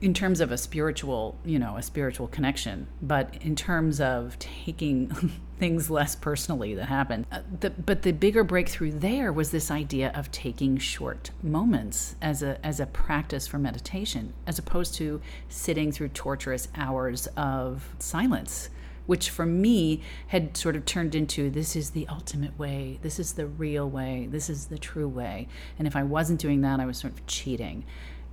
in 0.00 0.14
terms 0.14 0.40
of 0.40 0.52
a 0.52 0.58
spiritual 0.58 1.36
you 1.44 1.58
know 1.58 1.76
a 1.76 1.82
spiritual 1.82 2.28
connection 2.28 2.86
but 3.02 3.34
in 3.40 3.56
terms 3.56 4.00
of 4.00 4.38
taking 4.38 5.32
things 5.58 5.90
less 5.90 6.14
personally 6.14 6.74
that 6.74 6.86
happened 6.86 7.26
uh, 7.32 7.40
the, 7.60 7.70
but 7.70 8.02
the 8.02 8.12
bigger 8.12 8.44
breakthrough 8.44 8.92
there 8.92 9.32
was 9.32 9.50
this 9.50 9.70
idea 9.70 10.10
of 10.14 10.30
taking 10.30 10.78
short 10.78 11.30
moments 11.42 12.16
as 12.22 12.42
a 12.42 12.64
as 12.64 12.80
a 12.80 12.86
practice 12.86 13.46
for 13.46 13.58
meditation 13.58 14.32
as 14.46 14.58
opposed 14.58 14.94
to 14.94 15.20
sitting 15.48 15.90
through 15.92 16.08
torturous 16.08 16.68
hours 16.76 17.26
of 17.36 17.90
silence 17.98 18.70
which 19.08 19.30
for 19.30 19.46
me 19.46 20.02
had 20.26 20.54
sort 20.54 20.76
of 20.76 20.84
turned 20.84 21.14
into 21.14 21.48
this 21.48 21.74
is 21.74 21.90
the 21.90 22.06
ultimate 22.08 22.56
way, 22.58 22.98
this 23.00 23.18
is 23.18 23.32
the 23.32 23.46
real 23.46 23.88
way, 23.88 24.28
this 24.30 24.50
is 24.50 24.66
the 24.66 24.76
true 24.76 25.08
way. 25.08 25.48
And 25.78 25.88
if 25.88 25.96
I 25.96 26.02
wasn't 26.02 26.38
doing 26.40 26.60
that, 26.60 26.78
I 26.78 26.84
was 26.84 26.98
sort 26.98 27.14
of 27.14 27.26
cheating. 27.26 27.86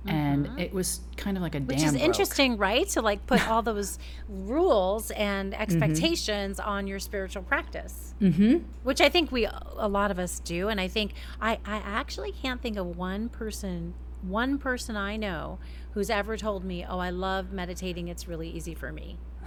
And 0.08 0.46
Mm-hmm. 0.46 0.58
it 0.58 0.72
was 0.72 1.00
kind 1.16 1.36
of 1.36 1.42
like 1.42 1.54
a 1.54 1.60
Which 1.60 1.82
is 1.82 1.92
broke. 1.92 2.02
interesting, 2.02 2.56
right? 2.56 2.88
To 2.90 3.00
like 3.02 3.26
put 3.26 3.46
all 3.48 3.62
those 3.62 3.98
rules 4.28 5.10
and 5.12 5.52
Mm-hmm. 5.52 5.62
expectations 5.62 6.60
on 6.60 6.86
your 6.86 6.98
spiritual 6.98 7.42
practice. 7.42 8.14
Mm-hmm. 8.20 8.58
Which 8.82 9.00
I 9.00 9.08
think 9.08 9.32
we, 9.32 9.46
a 9.46 9.88
lot 9.88 10.10
of 10.10 10.18
us 10.18 10.38
do. 10.40 10.68
And 10.68 10.80
I 10.80 10.88
think 10.88 11.12
I, 11.40 11.52
I 11.64 11.76
actually 11.84 12.32
can't 12.32 12.60
think 12.62 12.76
of 12.76 12.96
one 12.96 13.28
person, 13.28 13.94
one 14.22 14.58
person 14.58 14.96
I 14.96 15.16
know 15.16 15.58
who's 15.92 16.10
ever 16.10 16.36
told 16.36 16.64
me, 16.64 16.84
oh, 16.88 16.98
I 16.98 17.10
love 17.10 17.52
meditating. 17.52 18.08
It's 18.08 18.28
really 18.28 18.48
easy 18.50 18.74
for 18.74 18.92
me. 18.92 19.18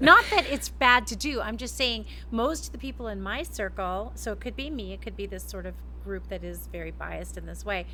Not 0.00 0.24
that 0.30 0.46
it's 0.50 0.68
bad 0.68 1.06
to 1.08 1.16
do. 1.16 1.40
I'm 1.40 1.56
just 1.56 1.76
saying 1.76 2.06
most 2.30 2.66
of 2.66 2.72
the 2.72 2.78
people 2.78 3.08
in 3.08 3.20
my 3.22 3.42
circle, 3.42 4.12
so 4.14 4.32
it 4.32 4.40
could 4.40 4.56
be 4.56 4.70
me, 4.70 4.92
it 4.92 5.02
could 5.02 5.16
be 5.16 5.26
this 5.26 5.44
sort 5.44 5.66
of 5.66 5.74
group 6.02 6.28
that 6.28 6.44
is 6.44 6.66
very 6.72 6.90
biased 6.90 7.36
in 7.36 7.46
this 7.46 7.64
way, 7.64 7.86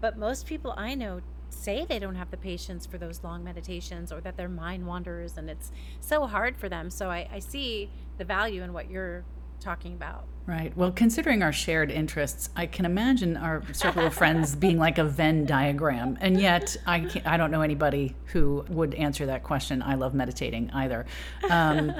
but 0.00 0.18
most 0.18 0.46
people 0.46 0.74
I 0.76 0.94
know 0.94 1.20
say 1.50 1.84
they 1.88 1.98
don't 1.98 2.16
have 2.16 2.30
the 2.30 2.36
patience 2.36 2.84
for 2.84 2.98
those 2.98 3.22
long 3.22 3.44
meditations 3.44 4.12
or 4.12 4.20
that 4.20 4.36
their 4.36 4.48
mind 4.48 4.86
wanders 4.86 5.36
and 5.36 5.48
it's 5.48 5.70
so 6.00 6.26
hard 6.26 6.56
for 6.56 6.68
them. 6.68 6.90
So 6.90 7.10
I, 7.10 7.28
I 7.32 7.38
see 7.38 7.90
the 8.18 8.24
value 8.24 8.62
in 8.62 8.72
what 8.72 8.90
you're 8.90 9.24
talking 9.64 9.94
about. 9.94 10.26
Right. 10.46 10.76
Well, 10.76 10.92
considering 10.92 11.42
our 11.42 11.54
shared 11.54 11.90
interests, 11.90 12.50
I 12.54 12.66
can 12.66 12.84
imagine 12.84 13.38
our 13.38 13.62
circle 13.72 14.06
of 14.06 14.12
friends 14.12 14.54
being 14.66 14.78
like 14.78 14.98
a 14.98 15.04
Venn 15.04 15.46
diagram. 15.46 16.18
And 16.20 16.38
yet, 16.38 16.76
I, 16.86 17.00
can't, 17.00 17.26
I 17.26 17.38
don't 17.38 17.50
know 17.50 17.62
anybody 17.62 18.14
who 18.26 18.62
would 18.68 18.94
answer 18.94 19.24
that 19.26 19.42
question. 19.42 19.80
I 19.80 19.94
love 19.94 20.12
meditating 20.12 20.70
either. 20.72 21.06
Um, 21.48 21.94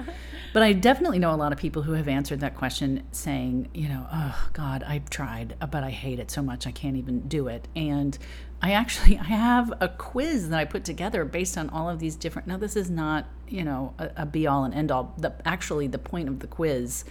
but 0.52 0.62
I 0.62 0.74
definitely 0.74 1.18
know 1.18 1.34
a 1.34 1.36
lot 1.36 1.52
of 1.52 1.58
people 1.58 1.80
who 1.82 1.92
have 1.92 2.06
answered 2.06 2.40
that 2.40 2.54
question 2.54 3.04
saying, 3.12 3.70
you 3.72 3.88
know, 3.88 4.06
oh, 4.12 4.48
God, 4.52 4.82
I've 4.82 5.08
tried, 5.08 5.56
but 5.70 5.82
I 5.82 5.90
hate 5.90 6.18
it 6.18 6.30
so 6.30 6.42
much 6.42 6.66
I 6.66 6.70
can't 6.70 6.96
even 6.96 7.20
do 7.26 7.48
it. 7.48 7.66
And 7.74 8.18
I 8.64 8.72
actually 8.72 9.18
I 9.18 9.24
have 9.24 9.72
a 9.80 9.88
quiz 9.88 10.48
that 10.48 10.58
I 10.58 10.64
put 10.64 10.84
together 10.84 11.24
based 11.24 11.58
on 11.58 11.68
all 11.70 11.88
of 11.88 11.98
these 11.98 12.16
different. 12.16 12.48
Now, 12.48 12.56
this 12.56 12.76
is 12.76 12.90
not, 12.90 13.26
you 13.46 13.62
know, 13.62 13.94
a, 13.98 14.10
a 14.18 14.26
be 14.26 14.46
all 14.46 14.64
and 14.64 14.72
end 14.72 14.90
all. 14.90 15.14
The, 15.18 15.34
actually, 15.44 15.86
the 15.86 15.98
point 15.98 16.28
of 16.28 16.40
the 16.40 16.46
quiz 16.46 17.04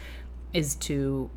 is 0.53 0.75
to 0.75 1.29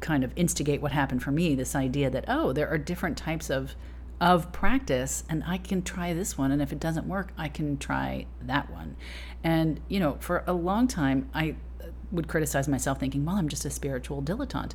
kind 0.00 0.24
of 0.24 0.32
instigate 0.36 0.82
what 0.82 0.92
happened 0.92 1.22
for 1.22 1.30
me 1.30 1.54
this 1.54 1.74
idea 1.74 2.10
that 2.10 2.24
oh 2.28 2.52
there 2.52 2.68
are 2.68 2.78
different 2.78 3.16
types 3.16 3.50
of 3.50 3.74
of 4.20 4.50
practice 4.52 5.24
and 5.28 5.42
I 5.46 5.58
can 5.58 5.82
try 5.82 6.12
this 6.12 6.38
one 6.38 6.50
and 6.50 6.62
if 6.62 6.72
it 6.72 6.80
doesn't 6.80 7.06
work 7.06 7.32
I 7.36 7.48
can 7.48 7.76
try 7.76 8.26
that 8.42 8.70
one. 8.70 8.96
And 9.44 9.80
you 9.88 10.00
know 10.00 10.16
for 10.20 10.42
a 10.46 10.52
long 10.52 10.88
time 10.88 11.28
I 11.34 11.56
would 12.12 12.28
criticize 12.28 12.68
myself 12.68 12.98
thinking 12.98 13.24
well 13.24 13.36
I'm 13.36 13.48
just 13.48 13.64
a 13.64 13.70
spiritual 13.70 14.22
dilettante. 14.22 14.72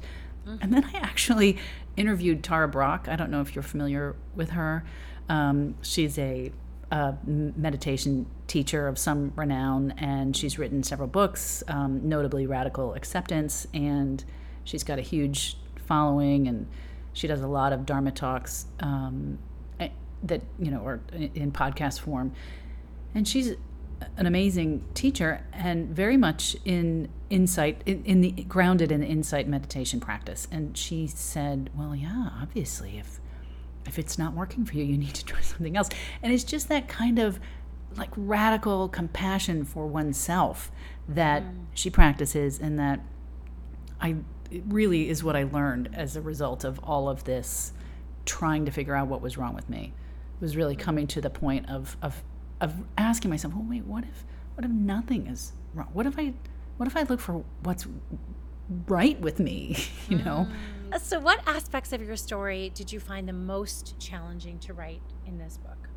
And 0.60 0.74
then 0.74 0.84
I 0.84 0.98
actually 0.98 1.58
interviewed 1.96 2.44
Tara 2.44 2.68
Brach. 2.68 3.08
I 3.08 3.16
don't 3.16 3.30
know 3.30 3.42
if 3.42 3.54
you're 3.56 3.62
familiar 3.64 4.16
with 4.36 4.52
her. 4.52 4.84
Um, 5.30 5.76
she's 5.82 6.18
a 6.18 6.52
a 6.92 7.16
meditation 7.26 8.26
teacher 8.48 8.88
of 8.88 9.00
some 9.00 9.32
renown, 9.36 9.92
and 9.98 10.36
she's 10.36 10.60
written 10.60 10.84
several 10.84 11.08
books, 11.08 11.64
um, 11.68 12.08
notably 12.08 12.46
Radical 12.46 12.94
Acceptance, 12.94 13.66
and 13.74 14.24
she's 14.66 14.84
got 14.84 15.00
a 15.00 15.02
huge 15.02 15.58
following, 15.88 16.48
and 16.48 16.68
she 17.14 17.28
does 17.28 17.42
a 17.42 17.48
lot 17.48 17.72
of 17.72 17.86
Dharma 17.86 18.12
talks 18.12 18.66
um, 18.82 19.40
that 20.24 20.42
you 20.60 20.70
know 20.70 20.86
are 20.86 21.00
in 21.14 21.32
in 21.34 21.52
podcast 21.52 22.00
form, 22.02 22.34
and 23.16 23.28
she's 23.28 23.56
an 24.18 24.26
amazing 24.26 24.84
teacher 24.94 25.46
and 25.54 25.90
very 25.90 26.18
much 26.18 26.58
in 26.66 27.08
insight 27.30 27.82
in, 27.86 28.04
in 28.04 28.22
the 28.22 28.32
grounded 28.32 28.92
in 28.92 29.02
insight 29.04 29.48
meditation 29.48 30.00
practice. 30.00 30.48
And 30.52 30.78
she 30.78 31.08
said 31.08 31.70
well 31.76 31.96
yeah 31.96 32.30
obviously 32.42 32.98
if 32.98 33.21
if 33.86 34.00
it's 34.00 34.18
not 34.18 34.34
working 34.34 34.66
for 34.66 34.76
you, 34.76 34.84
you 34.84 34.98
need 34.98 35.14
to 35.16 35.26
try 35.26 35.42
something 35.42 35.78
else. 35.78 35.90
And 36.22 36.34
it's 36.34 36.44
just 36.44 36.70
that 36.70 36.88
kind 36.88 37.20
of 37.20 37.40
like 37.98 38.10
radical 38.16 38.88
compassion 38.88 39.66
for 39.66 39.86
oneself 39.86 40.72
that 41.10 41.44
mm. 41.44 41.66
she 41.74 41.90
practices 41.90 42.60
and 42.60 42.80
that 42.80 43.02
I 44.00 44.16
it 44.50 44.64
really 44.68 45.10
is 45.10 45.24
what 45.24 45.36
I 45.36 45.44
learned 45.44 45.90
as 45.94 46.18
a 46.18 46.22
result 46.22 46.66
of 46.66 46.80
all 46.84 47.08
of 47.08 47.24
this 47.24 47.72
trying 48.26 48.66
to 48.66 48.72
figure 48.72 48.96
out 48.96 49.08
what 49.08 49.22
was 49.22 49.38
wrong 49.38 49.54
with 49.54 49.70
me. 49.70 49.94
It 50.40 50.42
was 50.42 50.58
really 50.58 50.76
mm. 50.76 50.80
coming 50.80 51.08
to 51.08 51.22
the 51.22 51.30
point 51.30 51.70
of 51.70 51.98
of 52.02 52.24
of 52.60 52.76
asking 52.98 53.30
myself, 53.30 53.54
well 53.54 53.66
wait, 53.68 53.86
what 53.86 54.04
if 54.04 54.26
what 54.56 54.66
if 54.66 54.72
nothing 54.72 55.28
is 55.28 55.54
wrong? 55.74 55.90
What 55.94 56.06
if 56.06 56.18
I 56.18 56.34
what 56.78 56.88
if 56.88 56.96
I 56.96 57.04
look 57.04 57.20
for 57.20 57.44
what's 57.64 57.86
right 58.88 59.20
with 59.20 59.40
me, 59.40 59.78
you 60.10 60.18
know? 60.18 60.48
Uh, 60.92 61.00
So, 61.00 61.20
what 61.20 61.42
aspects 61.48 61.94
of 61.94 62.02
your 62.02 62.18
story 62.18 62.72
did 62.74 62.92
you 62.92 63.00
find 63.00 63.28
the 63.28 63.34
most 63.34 64.00
challenging 64.00 64.60
to 64.60 64.74
write 64.74 65.02
in 65.26 65.38
this 65.38 65.58
book? 65.58 65.90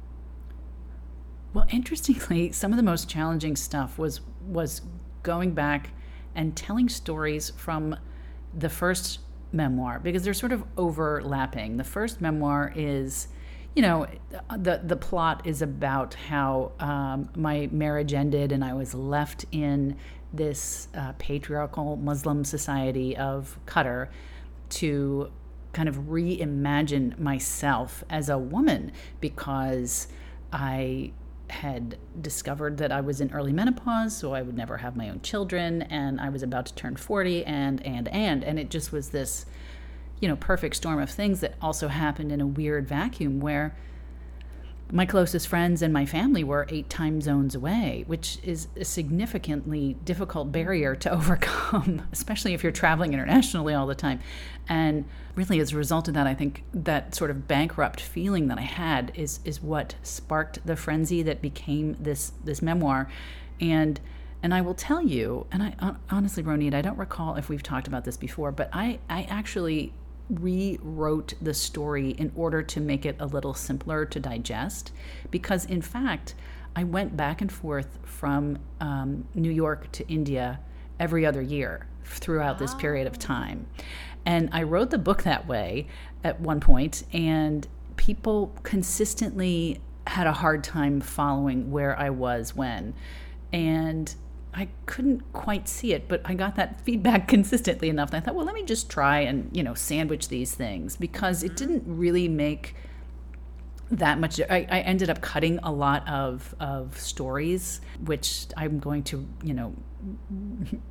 Well, 1.52 1.66
interestingly, 1.70 2.52
some 2.52 2.72
of 2.72 2.76
the 2.76 2.82
most 2.82 3.08
challenging 3.08 3.56
stuff 3.56 3.98
was 3.98 4.20
was 4.46 4.82
going 5.22 5.52
back 5.52 5.90
and 6.34 6.56
telling 6.56 6.88
stories 6.88 7.50
from 7.50 7.96
the 8.52 8.68
first 8.68 9.20
memoir 9.52 10.00
because 10.00 10.24
they're 10.24 10.34
sort 10.34 10.52
of 10.52 10.64
overlapping. 10.76 11.76
The 11.76 11.84
first 11.84 12.20
memoir 12.20 12.72
is, 12.74 13.28
you 13.76 13.82
know, 13.82 14.06
the 14.56 14.80
the 14.84 14.96
plot 14.96 15.46
is 15.46 15.62
about 15.62 16.14
how 16.14 16.72
um, 16.80 17.30
my 17.36 17.68
marriage 17.72 18.12
ended 18.14 18.50
and 18.52 18.64
I 18.64 18.74
was 18.74 18.94
left 18.94 19.44
in 19.52 19.96
this 20.36 20.88
uh, 20.94 21.12
patriarchal 21.18 21.96
Muslim 21.96 22.44
society 22.44 23.16
of 23.16 23.58
Qatar 23.66 24.08
to 24.70 25.30
kind 25.72 25.88
of 25.88 25.96
reimagine 25.96 27.18
myself 27.18 28.04
as 28.08 28.28
a 28.28 28.38
woman 28.38 28.92
because 29.20 30.08
I 30.52 31.12
had 31.50 31.98
discovered 32.20 32.78
that 32.78 32.90
I 32.90 33.00
was 33.00 33.20
in 33.20 33.32
early 33.32 33.52
menopause, 33.52 34.16
so 34.16 34.32
I 34.32 34.42
would 34.42 34.56
never 34.56 34.78
have 34.78 34.96
my 34.96 35.10
own 35.10 35.20
children, 35.20 35.82
and 35.82 36.20
I 36.20 36.28
was 36.30 36.42
about 36.42 36.66
to 36.66 36.74
turn 36.74 36.96
40, 36.96 37.44
and, 37.44 37.84
and, 37.84 38.08
and. 38.08 38.42
And 38.42 38.58
it 38.58 38.70
just 38.70 38.92
was 38.92 39.10
this, 39.10 39.44
you 40.20 40.28
know, 40.28 40.36
perfect 40.36 40.76
storm 40.76 41.00
of 41.00 41.10
things 41.10 41.40
that 41.40 41.54
also 41.60 41.88
happened 41.88 42.32
in 42.32 42.40
a 42.40 42.46
weird 42.46 42.88
vacuum 42.88 43.40
where 43.40 43.76
my 44.92 45.06
closest 45.06 45.48
friends 45.48 45.82
and 45.82 45.92
my 45.92 46.04
family 46.04 46.44
were 46.44 46.66
eight 46.68 46.90
time 46.90 47.20
zones 47.20 47.54
away, 47.54 48.04
which 48.06 48.38
is 48.42 48.68
a 48.76 48.84
significantly 48.84 49.96
difficult 50.04 50.52
barrier 50.52 50.94
to 50.96 51.10
overcome, 51.18 52.06
especially 52.12 52.54
if 52.54 52.62
you're 52.62 52.72
traveling 52.72 53.12
internationally 53.14 53.74
all 53.74 53.86
the 53.86 53.94
time. 53.94 54.20
And 54.68 55.04
really, 55.34 55.58
as 55.60 55.72
a 55.72 55.76
result 55.76 56.08
of 56.08 56.14
that, 56.14 56.26
I 56.26 56.34
think 56.34 56.64
that 56.72 57.14
sort 57.14 57.30
of 57.30 57.48
bankrupt 57.48 58.00
feeling 58.00 58.48
that 58.48 58.58
I 58.58 58.62
had 58.62 59.12
is 59.14 59.40
is 59.44 59.62
what 59.62 59.94
sparked 60.02 60.64
the 60.66 60.76
frenzy 60.76 61.22
that 61.22 61.40
became 61.40 61.96
this 61.98 62.32
this 62.44 62.62
memoir. 62.62 63.08
And 63.60 64.00
and 64.42 64.52
I 64.52 64.60
will 64.60 64.74
tell 64.74 65.02
you, 65.02 65.46
and 65.50 65.62
I 65.62 65.96
honestly, 66.10 66.42
Ronit, 66.42 66.74
I 66.74 66.82
don't 66.82 66.98
recall 66.98 67.36
if 67.36 67.48
we've 67.48 67.62
talked 67.62 67.88
about 67.88 68.04
this 68.04 68.16
before, 68.16 68.52
but 68.52 68.68
I 68.72 68.98
I 69.08 69.22
actually 69.24 69.92
rewrote 70.30 71.34
the 71.40 71.54
story 71.54 72.10
in 72.10 72.32
order 72.34 72.62
to 72.62 72.80
make 72.80 73.04
it 73.04 73.16
a 73.20 73.26
little 73.26 73.54
simpler 73.54 74.04
to 74.06 74.20
digest. 74.20 74.92
Because 75.30 75.64
in 75.66 75.82
fact 75.82 76.34
i 76.76 76.82
went 76.82 77.16
back 77.16 77.40
and 77.40 77.52
forth 77.52 77.98
from 78.02 78.58
um, 78.80 79.26
new 79.34 79.50
york 79.50 79.90
to 79.92 80.06
india 80.08 80.58
every 80.98 81.24
other 81.24 81.42
year 81.42 81.86
throughout 82.04 82.58
this 82.58 82.74
period 82.74 83.06
of 83.06 83.18
time. 83.18 83.66
And 84.26 84.48
i 84.52 84.62
wrote 84.62 84.90
the 84.90 84.98
book 84.98 85.22
that 85.24 85.46
way 85.46 85.86
at 86.22 86.40
one 86.40 86.60
point 86.60 87.04
and 87.12 87.66
people 87.96 88.52
consistently 88.62 89.80
had 90.06 90.26
a 90.26 90.32
hard 90.32 90.64
time 90.64 91.00
following 91.00 91.70
where 91.70 91.98
i 91.98 92.10
was 92.10 92.54
when. 92.54 92.94
And 93.52 94.14
I 94.54 94.68
couldn't 94.86 95.32
quite 95.32 95.68
see 95.68 95.92
it, 95.92 96.08
but 96.08 96.22
I 96.24 96.34
got 96.34 96.56
that 96.56 96.80
feedback 96.82 97.28
consistently 97.34 97.88
enough 97.88 98.10
that 98.12 98.18
I 98.18 98.20
thought, 98.20 98.34
well, 98.34 98.46
let 98.46 98.54
me 98.54 98.62
just 98.62 98.88
try 98.88 99.20
and, 99.20 99.54
you 99.54 99.62
know, 99.62 99.74
sandwich 99.74 100.28
these 100.28 100.54
things 100.54 100.96
because 100.96 101.42
it 101.42 101.48
mm-hmm. 101.48 101.56
didn't 101.56 101.82
really 101.86 102.28
make 102.28 102.74
that 103.90 104.18
much. 104.18 104.40
I, 104.40 104.66
I 104.70 104.80
ended 104.80 105.10
up 105.10 105.20
cutting 105.20 105.58
a 105.62 105.72
lot 105.72 106.08
of, 106.08 106.54
of 106.60 106.98
stories, 106.98 107.80
which 108.04 108.46
I'm 108.56 108.78
going 108.78 109.02
to, 109.04 109.26
you 109.42 109.54
know, 109.54 109.74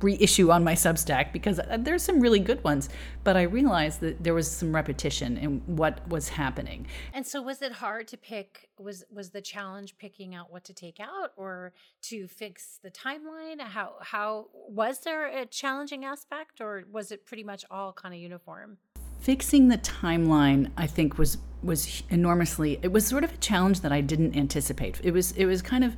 reissue 0.00 0.50
on 0.50 0.64
my 0.64 0.74
Substack 0.74 1.32
because 1.32 1.58
uh, 1.58 1.78
there's 1.80 2.02
some 2.02 2.20
really 2.20 2.38
good 2.38 2.62
ones. 2.64 2.88
But 3.22 3.36
I 3.36 3.42
realized 3.42 4.00
that 4.00 4.22
there 4.22 4.34
was 4.34 4.50
some 4.50 4.74
repetition 4.74 5.36
in 5.36 5.62
what 5.66 6.06
was 6.08 6.28
happening. 6.28 6.86
And 7.12 7.26
so, 7.26 7.42
was 7.42 7.62
it 7.62 7.72
hard 7.72 8.08
to 8.08 8.16
pick? 8.16 8.68
Was 8.78 9.04
was 9.10 9.30
the 9.30 9.40
challenge 9.40 9.96
picking 9.98 10.34
out 10.34 10.52
what 10.52 10.64
to 10.64 10.74
take 10.74 11.00
out, 11.00 11.32
or 11.36 11.72
to 12.02 12.26
fix 12.28 12.78
the 12.82 12.90
timeline? 12.90 13.60
How 13.60 13.94
how 14.00 14.48
was 14.68 15.00
there 15.00 15.26
a 15.26 15.46
challenging 15.46 16.04
aspect, 16.04 16.60
or 16.60 16.84
was 16.90 17.12
it 17.12 17.24
pretty 17.24 17.44
much 17.44 17.64
all 17.70 17.92
kind 17.92 18.14
of 18.14 18.20
uniform? 18.20 18.78
fixing 19.20 19.68
the 19.68 19.78
timeline 19.78 20.70
i 20.76 20.86
think 20.86 21.16
was 21.16 21.38
was 21.62 22.02
enormously 22.10 22.78
it 22.82 22.92
was 22.92 23.06
sort 23.06 23.24
of 23.24 23.32
a 23.32 23.36
challenge 23.38 23.80
that 23.80 23.90
i 23.90 24.02
didn't 24.02 24.36
anticipate 24.36 25.00
it 25.02 25.12
was 25.12 25.32
it 25.32 25.46
was 25.46 25.62
kind 25.62 25.82
of 25.82 25.96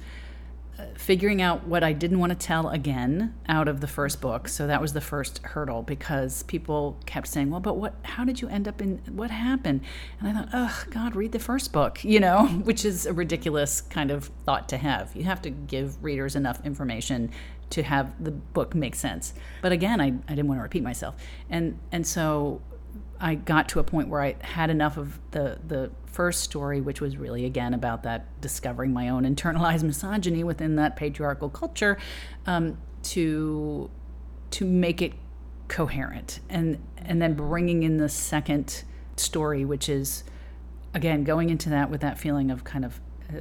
figuring 0.94 1.40
out 1.40 1.66
what 1.66 1.82
I 1.82 1.92
didn't 1.92 2.18
want 2.18 2.30
to 2.30 2.38
tell 2.38 2.68
again 2.68 3.34
out 3.48 3.68
of 3.68 3.80
the 3.80 3.86
first 3.86 4.20
book. 4.20 4.48
So 4.48 4.66
that 4.66 4.80
was 4.80 4.92
the 4.92 5.00
first 5.00 5.40
hurdle 5.42 5.82
because 5.82 6.42
people 6.44 6.98
kept 7.06 7.28
saying, 7.28 7.50
"Well, 7.50 7.60
but 7.60 7.76
what? 7.76 7.94
How 8.02 8.24
did 8.24 8.40
you 8.40 8.48
end 8.48 8.68
up 8.68 8.80
in? 8.80 8.98
What 9.10 9.30
happened?" 9.30 9.82
And 10.20 10.28
I 10.28 10.32
thought, 10.32 10.48
"Oh 10.52 10.84
God, 10.90 11.16
read 11.16 11.32
the 11.32 11.38
first 11.38 11.72
book," 11.72 12.04
you 12.04 12.20
know, 12.20 12.46
which 12.64 12.84
is 12.84 13.06
a 13.06 13.12
ridiculous 13.12 13.80
kind 13.80 14.10
of 14.10 14.30
thought 14.44 14.68
to 14.70 14.76
have. 14.76 15.14
You 15.14 15.24
have 15.24 15.42
to 15.42 15.50
give 15.50 16.02
readers 16.02 16.36
enough 16.36 16.64
information 16.64 17.30
to 17.70 17.82
have 17.82 18.22
the 18.22 18.30
book 18.30 18.74
make 18.74 18.94
sense. 18.94 19.34
But 19.62 19.72
again, 19.72 20.00
I, 20.00 20.06
I 20.06 20.34
didn't 20.34 20.48
want 20.48 20.58
to 20.58 20.62
repeat 20.62 20.82
myself, 20.82 21.16
and 21.50 21.78
and 21.92 22.06
so 22.06 22.60
I 23.20 23.34
got 23.34 23.68
to 23.70 23.80
a 23.80 23.84
point 23.84 24.08
where 24.08 24.20
I 24.20 24.36
had 24.40 24.70
enough 24.70 24.96
of 24.96 25.18
the 25.30 25.58
the 25.66 25.90
first 26.16 26.42
story, 26.42 26.80
which 26.80 27.02
was 27.02 27.18
really 27.18 27.44
again 27.44 27.74
about 27.74 28.02
that 28.04 28.40
discovering 28.40 28.90
my 28.90 29.10
own 29.10 29.24
internalized 29.24 29.82
misogyny 29.92 30.42
within 30.42 30.76
that 30.76 30.96
patriarchal 30.96 31.50
culture, 31.50 31.98
um, 32.46 32.78
to 33.02 33.90
to 34.50 34.64
make 34.64 35.02
it 35.02 35.12
coherent, 35.68 36.40
and 36.48 36.78
and 36.96 37.20
then 37.20 37.34
bringing 37.34 37.82
in 37.82 37.98
the 37.98 38.08
second 38.08 38.82
story, 39.16 39.64
which 39.64 39.90
is 39.90 40.24
again 40.94 41.22
going 41.22 41.50
into 41.50 41.68
that 41.68 41.90
with 41.90 42.00
that 42.00 42.18
feeling 42.18 42.50
of 42.50 42.64
kind 42.64 42.84
of 42.86 42.98
uh, 43.28 43.40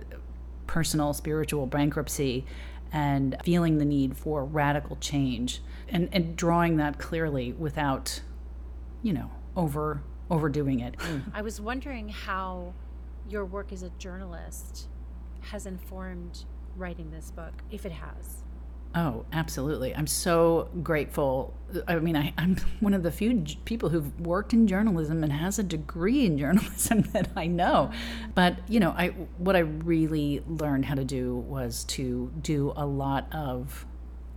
personal 0.68 1.14
spiritual 1.14 1.66
bankruptcy 1.66 2.46
and 2.92 3.38
feeling 3.44 3.78
the 3.78 3.86
need 3.86 4.18
for 4.18 4.44
radical 4.44 4.98
change 4.98 5.62
and, 5.88 6.10
and 6.12 6.36
drawing 6.36 6.78
that 6.78 6.98
clearly 6.98 7.54
without 7.54 8.22
you 9.02 9.14
know 9.14 9.32
over 9.56 10.02
overdoing 10.30 10.80
it. 10.80 10.98
Mm. 10.98 11.24
I 11.34 11.42
was 11.42 11.60
wondering 11.62 12.10
how 12.10 12.74
your 13.30 13.46
work 13.46 13.72
as 13.72 13.84
a 13.84 13.90
journalist 13.98 14.88
has 15.42 15.66
informed 15.66 16.46
writing 16.76 17.12
this 17.12 17.32
book, 17.32 17.54
if 17.72 17.86
it 17.86 17.92
has. 17.92 18.44
Oh, 18.96 19.26
absolutely. 19.34 19.94
I'm 19.94 20.08
so 20.08 20.70
grateful. 20.82 21.54
I 21.86 22.00
mean, 22.00 22.16
I, 22.16 22.34
am 22.38 22.56
one 22.80 22.94
of 22.94 23.04
the 23.04 23.12
few 23.12 23.34
j- 23.34 23.60
people 23.66 23.90
who've 23.90 24.20
worked 24.22 24.54
in 24.54 24.68
journalism 24.68 25.22
and 25.22 25.34
has 25.34 25.60
a 25.60 25.64
degree 25.64 26.26
in 26.26 26.38
journalism 26.40 27.02
that 27.14 27.30
I 27.36 27.48
know. 27.48 27.92
Mm. 27.92 28.36
But, 28.36 28.58
you 28.70 28.80
know, 28.80 28.92
I 28.92 29.10
what 29.38 29.56
I 29.56 29.60
really 29.60 30.42
learned 30.48 30.86
how 30.86 30.96
to 30.96 31.04
do 31.04 31.36
was 31.36 31.84
to 31.86 32.32
do 32.42 32.74
a 32.78 32.86
lot 32.86 33.28
of 33.36 33.86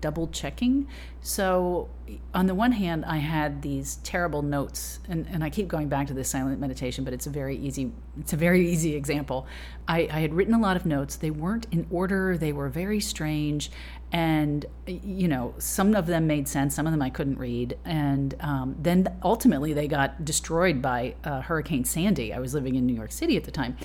double 0.00 0.28
checking. 0.28 0.87
So, 1.21 1.88
on 2.33 2.47
the 2.47 2.55
one 2.55 2.73
hand, 2.73 3.05
I 3.05 3.19
had 3.19 3.62
these 3.62 3.97
terrible 3.97 4.43
notes, 4.43 5.00
and, 5.09 5.26
and 5.31 5.45
I 5.45 5.50
keep 5.50 5.69
going 5.69 5.88
back 5.88 6.07
to 6.07 6.14
this 6.14 6.31
silent 6.31 6.61
meditation, 6.61 7.05
but 7.05 7.12
it's 7.12 7.26
a 7.26 7.31
very 7.31 7.57
easy 7.57 7.93
it's 8.19 8.33
a 8.33 8.37
very 8.37 8.69
easy 8.69 8.95
example. 8.95 9.47
I, 9.87 10.09
I 10.11 10.21
had 10.21 10.35
written 10.35 10.55
a 10.55 10.61
lot 10.61 10.76
of 10.76 10.85
notes. 10.85 11.17
They 11.17 11.31
weren't 11.31 11.67
in 11.71 11.87
order. 11.90 12.37
They 12.37 12.52
were 12.52 12.69
very 12.69 13.00
strange, 13.00 13.71
and 14.12 14.67
you 14.87 15.28
know, 15.28 15.55
some 15.59 15.95
of 15.95 16.07
them 16.07 16.26
made 16.26 16.49
sense. 16.49 16.75
Some 16.75 16.87
of 16.87 16.93
them 16.93 17.02
I 17.02 17.11
couldn't 17.11 17.38
read, 17.38 17.78
and 17.85 18.35
um, 18.40 18.76
then 18.78 19.19
ultimately 19.23 19.73
they 19.73 19.88
got 19.88 20.25
destroyed 20.25 20.83
by 20.83 21.14
uh, 21.25 21.43
Hurricane 21.43 21.85
Sandy. 21.85 22.33
I 22.33 22.38
was 22.38 22.55
living 22.55 22.75
in 22.75 22.87
New 22.87 22.95
York 22.95 23.12
City 23.12 23.37
at 23.37 23.45
the 23.45 23.50
time, 23.50 23.76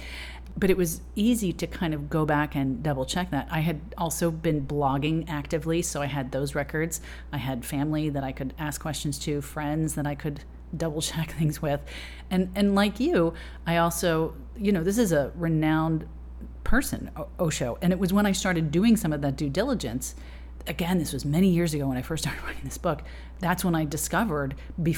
but 0.57 0.69
it 0.69 0.77
was 0.77 1.01
easy 1.15 1.51
to 1.53 1.67
kind 1.67 1.93
of 1.93 2.09
go 2.09 2.25
back 2.25 2.55
and 2.55 2.83
double 2.83 3.05
check 3.05 3.31
that. 3.31 3.47
I 3.49 3.61
had 3.61 3.81
also 3.97 4.29
been 4.29 4.65
blogging 4.65 5.25
actively, 5.27 5.81
so 5.81 6.01
I 6.01 6.05
had 6.05 6.31
those 6.31 6.53
records. 6.53 7.01
I 7.31 7.37
had 7.37 7.65
family 7.65 8.09
that 8.09 8.23
I 8.23 8.31
could 8.31 8.53
ask 8.59 8.79
questions 8.79 9.17
to, 9.19 9.41
friends 9.41 9.95
that 9.95 10.05
I 10.05 10.15
could 10.15 10.43
double 10.75 11.01
check 11.11 11.31
things 11.31 11.61
with. 11.61 11.81
And 12.29 12.51
and 12.55 12.75
like 12.75 12.99
you, 12.99 13.33
I 13.65 13.77
also, 13.77 14.35
you 14.57 14.71
know, 14.71 14.83
this 14.83 14.97
is 14.97 15.11
a 15.11 15.31
renowned 15.35 16.07
person, 16.63 17.11
Osho, 17.39 17.77
and 17.81 17.91
it 17.91 17.99
was 17.99 18.13
when 18.13 18.25
I 18.25 18.31
started 18.31 18.71
doing 18.71 18.95
some 18.95 19.11
of 19.11 19.21
that 19.21 19.35
due 19.35 19.49
diligence 19.49 20.15
again, 20.67 20.97
this 20.97 21.13
was 21.13 21.25
many 21.25 21.49
years 21.49 21.73
ago 21.73 21.87
when 21.87 21.97
I 21.97 22.01
first 22.01 22.23
started 22.23 22.43
writing 22.45 22.63
this 22.63 22.77
book. 22.77 23.03
That's 23.39 23.65
when 23.65 23.75
I 23.75 23.85
discovered, 23.85 24.55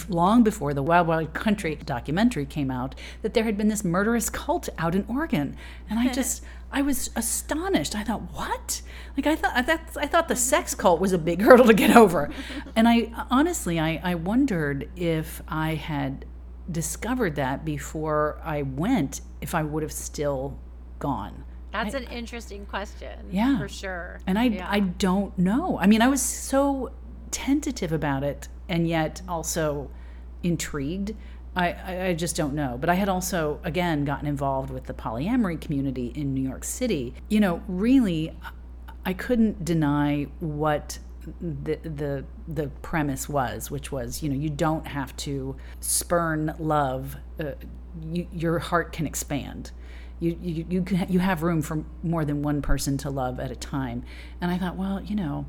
long 0.07 0.43
before 0.43 0.73
the 0.73 0.83
Wild 0.83 1.07
Wild 1.07 1.33
Country 1.33 1.75
documentary 1.75 2.45
came 2.45 2.69
out, 2.69 2.93
that 3.21 3.33
there 3.33 3.43
had 3.43 3.57
been 3.57 3.69
this 3.69 3.83
murderous 3.83 4.29
cult 4.29 4.69
out 4.77 4.93
in 4.93 5.05
Oregon, 5.07 5.57
and 5.89 5.97
I 5.97 6.11
just, 6.11 6.43
I 6.71 6.81
was 6.81 7.09
astonished. 7.15 7.95
I 7.95 8.03
thought, 8.03 8.33
what? 8.33 8.81
Like 9.17 9.25
I 9.25 9.35
thought, 9.35 9.53
I 9.55 9.61
thought, 9.63 9.97
I 9.97 10.07
thought 10.07 10.27
the 10.27 10.35
sex 10.35 10.75
cult 10.75 10.99
was 10.99 11.11
a 11.11 11.17
big 11.17 11.41
hurdle 11.43 11.65
to 11.65 11.73
get 11.73 11.95
over, 11.95 12.29
and 12.75 12.87
I 12.87 13.11
honestly, 13.31 13.79
I, 13.79 13.99
I 14.03 14.15
wondered 14.15 14.89
if 14.95 15.41
I 15.47 15.75
had 15.75 16.25
discovered 16.71 17.35
that 17.35 17.65
before 17.65 18.39
I 18.43 18.61
went, 18.61 19.21
if 19.41 19.55
I 19.55 19.63
would 19.63 19.83
have 19.83 19.91
still 19.91 20.59
gone. 20.99 21.43
That's 21.83 21.95
I, 21.95 21.99
an 21.99 22.03
interesting 22.05 22.65
question. 22.65 23.19
Yeah. 23.31 23.57
For 23.57 23.67
sure. 23.67 24.19
And 24.25 24.39
I, 24.39 24.45
yeah. 24.45 24.67
I 24.69 24.79
don't 24.79 25.37
know. 25.37 25.77
I 25.79 25.87
mean, 25.87 26.01
I 26.01 26.07
was 26.07 26.21
so 26.21 26.91
tentative 27.31 27.91
about 27.91 28.23
it 28.23 28.47
and 28.69 28.87
yet 28.87 29.21
also 29.27 29.89
intrigued. 30.43 31.13
I, 31.55 32.07
I 32.07 32.13
just 32.13 32.35
don't 32.35 32.53
know. 32.53 32.77
But 32.79 32.89
I 32.89 32.95
had 32.95 33.09
also, 33.09 33.59
again, 33.63 34.05
gotten 34.05 34.27
involved 34.27 34.69
with 34.69 34.85
the 34.85 34.93
polyamory 34.93 35.59
community 35.59 36.11
in 36.15 36.33
New 36.33 36.47
York 36.47 36.63
City. 36.63 37.13
You 37.29 37.39
know, 37.39 37.61
really, 37.67 38.33
I 39.05 39.13
couldn't 39.13 39.63
deny 39.63 40.27
what 40.39 40.99
the 41.41 41.77
the 41.77 42.25
the 42.47 42.67
premise 42.81 43.27
was, 43.27 43.71
which 43.71 43.91
was 43.91 44.21
you 44.21 44.29
know 44.29 44.35
you 44.35 44.49
don't 44.49 44.85
have 44.85 45.15
to 45.17 45.55
spurn 45.79 46.53
love. 46.59 47.15
Uh, 47.39 47.51
you, 48.11 48.27
your 48.31 48.59
heart 48.59 48.91
can 48.91 49.07
expand 49.07 49.71
you 50.19 50.37
you 50.41 50.65
you, 50.69 50.85
you 51.09 51.19
have 51.19 51.43
room 51.43 51.61
for 51.61 51.83
more 52.03 52.25
than 52.25 52.41
one 52.41 52.61
person 52.61 52.97
to 52.99 53.09
love 53.09 53.39
at 53.39 53.51
a 53.51 53.55
time. 53.55 54.03
And 54.41 54.51
I 54.51 54.57
thought, 54.57 54.75
well, 54.75 55.01
you 55.01 55.15
know, 55.15 55.45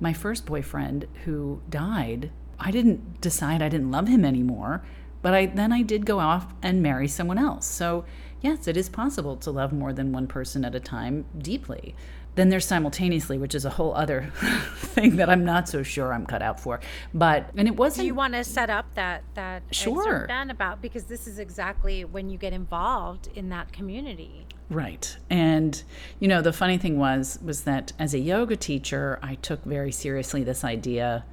my 0.00 0.12
first 0.12 0.46
boyfriend 0.46 1.06
who 1.24 1.60
died, 1.68 2.30
I 2.58 2.70
didn't 2.70 3.20
decide 3.20 3.62
I 3.62 3.68
didn't 3.68 3.90
love 3.90 4.08
him 4.08 4.24
anymore, 4.24 4.82
but 5.22 5.34
I 5.34 5.46
then 5.46 5.72
I 5.72 5.82
did 5.82 6.06
go 6.06 6.18
off 6.18 6.52
and 6.62 6.82
marry 6.82 7.08
someone 7.08 7.38
else. 7.38 7.66
So, 7.66 8.04
yes, 8.40 8.66
it 8.66 8.76
is 8.76 8.88
possible 8.88 9.36
to 9.36 9.50
love 9.50 9.72
more 9.72 9.92
than 9.92 10.12
one 10.12 10.26
person 10.26 10.64
at 10.64 10.74
a 10.74 10.80
time 10.80 11.26
deeply. 11.38 11.94
Then 12.36 12.48
there's 12.48 12.66
simultaneously, 12.66 13.38
which 13.38 13.54
is 13.54 13.64
a 13.64 13.70
whole 13.70 13.94
other 13.94 14.32
thing 14.76 15.16
that 15.16 15.28
I'm 15.28 15.44
not 15.44 15.68
so 15.68 15.82
sure 15.82 16.12
I'm 16.12 16.26
cut 16.26 16.42
out 16.42 16.60
for. 16.60 16.80
But 17.12 17.50
and 17.56 17.66
it 17.66 17.76
wasn't. 17.76 18.02
Do 18.02 18.06
you 18.06 18.14
want 18.14 18.34
to 18.34 18.44
set 18.44 18.70
up 18.70 18.86
that 18.94 19.22
that 19.34 19.62
sure 19.70 20.26
then 20.26 20.50
about 20.50 20.80
because 20.80 21.04
this 21.04 21.26
is 21.26 21.38
exactly 21.38 22.04
when 22.04 22.30
you 22.30 22.38
get 22.38 22.52
involved 22.52 23.28
in 23.34 23.48
that 23.50 23.72
community. 23.72 24.46
Right. 24.68 25.16
And 25.28 25.82
you 26.20 26.28
know, 26.28 26.42
the 26.42 26.52
funny 26.52 26.78
thing 26.78 26.98
was 26.98 27.38
was 27.42 27.62
that 27.62 27.92
as 27.98 28.14
a 28.14 28.18
yoga 28.18 28.56
teacher, 28.56 29.18
I 29.22 29.34
took 29.36 29.64
very 29.64 29.92
seriously 29.92 30.44
this 30.44 30.64
idea, 30.64 31.24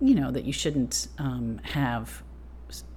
you 0.00 0.14
know, 0.14 0.30
that 0.30 0.44
you 0.44 0.52
shouldn't 0.52 1.08
um, 1.18 1.60
have 1.64 2.22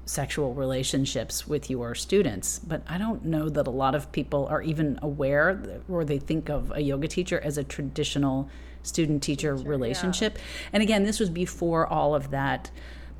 sexual 0.05 0.53
relationships 0.53 1.47
with 1.47 1.69
your 1.69 1.95
students. 1.95 2.59
But 2.59 2.83
I 2.87 2.97
don't 2.97 3.25
know 3.25 3.49
that 3.49 3.67
a 3.67 3.71
lot 3.71 3.95
of 3.95 4.11
people 4.11 4.45
are 4.47 4.61
even 4.61 4.99
aware 5.01 5.81
or 5.89 6.05
they 6.05 6.19
think 6.19 6.49
of 6.49 6.71
a 6.75 6.81
yoga 6.81 7.07
teacher 7.07 7.39
as 7.39 7.57
a 7.57 7.63
traditional 7.63 8.49
student 8.83 9.23
teacher 9.23 9.55
relationship. 9.55 10.35
Yeah. 10.35 10.43
And 10.73 10.83
again, 10.83 11.03
this 11.03 11.19
was 11.19 11.29
before 11.29 11.87
all 11.87 12.13
of 12.15 12.29
that 12.31 12.69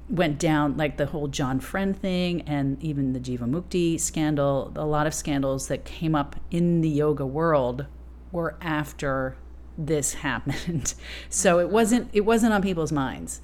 went 0.09 0.37
down, 0.37 0.77
like 0.77 0.97
the 0.97 1.07
whole 1.07 1.27
John 1.27 1.59
Friend 1.59 1.97
thing 1.97 2.41
and 2.41 2.81
even 2.83 3.13
the 3.13 3.19
Jivamukti 3.19 3.99
scandal. 3.99 4.71
A 4.75 4.85
lot 4.85 5.07
of 5.07 5.13
scandals 5.13 5.67
that 5.67 5.85
came 5.85 6.13
up 6.15 6.35
in 6.51 6.81
the 6.81 6.89
yoga 6.89 7.25
world 7.25 7.87
were 8.31 8.55
after 8.61 9.35
this 9.77 10.13
happened. 10.25 10.93
so 11.29 11.59
it 11.59 11.69
wasn't 11.69 12.09
it 12.13 12.21
wasn't 12.21 12.53
on 12.53 12.61
people's 12.61 12.91
minds. 12.91 13.41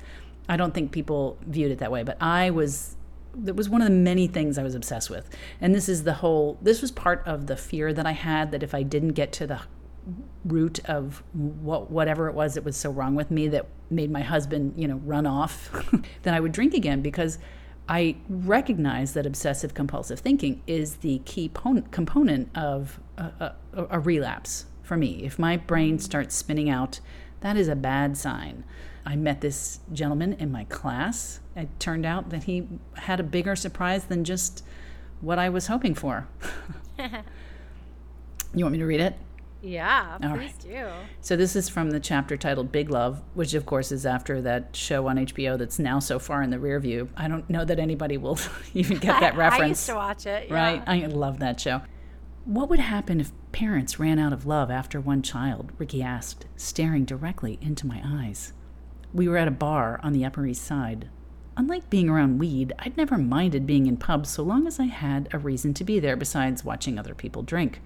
I 0.48 0.58
don't 0.58 0.74
think 0.74 0.92
people 0.92 1.38
viewed 1.46 1.72
it 1.72 1.80
that 1.80 1.92
way, 1.92 2.04
but 2.04 2.22
I 2.22 2.50
was 2.50 2.96
that 3.36 3.56
was 3.56 3.70
one 3.70 3.82
of 3.82 3.88
the 3.88 3.94
many 3.94 4.28
things 4.28 4.58
I 4.58 4.64
was 4.64 4.76
obsessed 4.76 5.10
with. 5.10 5.30
And 5.60 5.74
this 5.74 5.88
is 5.88 6.04
the 6.04 6.16
whole 6.16 6.58
this 6.62 6.82
was 6.82 6.92
part 6.92 7.24
of 7.26 7.48
the 7.48 7.58
fear 7.58 7.94
that 7.94 8.06
I 8.06 8.12
had 8.12 8.52
that 8.52 8.64
if 8.64 8.74
I 8.74 8.84
didn't 8.84 9.14
get 9.14 9.32
to 9.34 9.48
the 9.48 9.62
root 10.46 10.80
of 10.86 11.24
what 11.34 11.92
whatever 11.92 12.28
it 12.28 12.34
was 12.34 12.56
that 12.56 12.64
was 12.64 12.76
so 12.76 12.90
wrong 12.90 13.16
with 13.16 13.30
me 13.30 13.48
that 13.50 13.68
made 13.90 14.12
my 14.12 14.22
husband, 14.22 14.74
you 14.76 14.88
know, 14.88 15.02
run 15.06 15.26
off, 15.26 15.70
then 16.24 16.34
I 16.34 16.40
would 16.40 16.52
drink 16.52 16.74
again 16.74 17.02
because 17.02 17.38
I 17.88 18.16
recognize 18.30 19.14
that 19.14 19.26
obsessive 19.26 19.74
compulsive 19.74 20.20
thinking 20.20 20.62
is 20.66 20.98
the 20.98 21.20
key 21.20 21.52
component 21.92 22.56
of 22.56 23.00
a, 23.18 23.54
a, 23.74 23.86
a 23.92 24.00
relapse 24.00 24.66
for 24.82 24.96
me. 24.96 25.24
If 25.24 25.38
my 25.38 25.58
brain 25.58 26.00
starts 26.00 26.36
spinning 26.36 26.70
out, 26.70 27.00
that 27.42 27.58
is 27.58 27.68
a 27.68 27.76
bad 27.76 28.18
sign. 28.18 28.64
I 29.06 29.16
met 29.16 29.42
this 29.42 29.80
gentleman 29.92 30.34
in 30.34 30.52
my 30.52 30.64
class. 30.66 31.41
It 31.56 31.70
turned 31.80 32.06
out 32.06 32.30
that 32.30 32.44
he 32.44 32.68
had 32.96 33.20
a 33.20 33.24
bigger 33.24 33.56
surprise 33.56 34.06
than 34.06 34.24
just 34.24 34.64
what 35.20 35.38
I 35.38 35.50
was 35.50 35.68
hoping 35.68 35.96
for. 35.96 36.28
you 36.98 38.64
want 38.64 38.74
me 38.74 38.80
to 38.80 38.86
read 38.86 39.02
it? 39.02 39.16
Yeah, 39.62 40.18
All 40.24 40.36
please 40.36 40.54
right. 40.54 40.60
do. 40.60 40.88
So 41.22 41.36
this 41.36 41.56
is 41.56 41.70
from 41.70 41.92
the 41.92 42.00
chapter 42.00 42.36
titled 42.36 42.72
Big 42.72 42.90
Love, 42.90 43.22
which 43.36 43.54
of 43.54 43.66
course 43.66 43.92
is 43.92 44.06
after 44.08 44.42
that 44.42 44.76
show 44.76 45.08
on 45.08 45.18
HBO 45.18 45.58
that's 45.58 45.78
now 45.78 46.00
so 46.00 46.18
far 46.18 46.42
in 46.42 46.50
the 46.50 46.58
rear 46.58 46.80
view. 46.80 47.10
I 47.16 47.28
don't 47.28 47.48
know 47.48 47.64
that 47.64 47.78
anybody 47.78 48.18
will 48.18 48.40
even 48.74 48.98
get 48.98 49.20
that 49.20 49.36
reference. 49.36 49.62
I 49.62 49.68
used 49.68 49.86
to 49.88 49.96
watch 49.96 50.26
it. 50.26 50.48
Yeah. 50.50 50.56
Right? 50.56 50.84
I 50.88 51.06
love 51.06 51.40
that 51.40 51.60
show. 51.60 51.82
What 52.46 52.70
would 52.70 52.80
happen 52.80 53.20
if 53.22 53.32
parents 53.52 54.00
ran 54.00 54.18
out 54.18 54.34
of 54.34 54.48
love 54.48 54.72
after 54.72 55.00
one 55.00 55.22
child? 55.22 55.72
Ricky 55.78 56.02
asked, 56.02 56.48
staring 56.56 57.06
directly 57.06 57.60
into 57.62 57.86
my 57.86 58.02
eyes. 58.04 58.54
We 59.14 59.28
were 59.28 59.38
at 59.38 59.48
a 59.48 59.52
bar 59.52 60.00
on 60.02 60.14
the 60.14 60.26
Upper 60.26 60.48
East 60.48 60.64
Side. 60.64 61.10
Unlike 61.58 61.90
being 61.90 62.10
around 62.10 62.40
weed, 62.40 62.74
I'd 62.80 62.96
never 62.96 63.18
minded 63.18 63.68
being 63.68 63.86
in 63.86 63.98
pubs 63.98 64.30
so 64.30 64.44
long 64.44 64.68
as 64.68 64.80
I 64.80 64.86
had 64.86 65.28
a 65.32 65.38
reason 65.38 65.74
to 65.76 65.84
be 65.84 66.00
there 66.00 66.16
besides 66.16 66.64
watching 66.64 66.98
other 66.98 67.14
people 67.14 67.44
drink. 67.44 67.82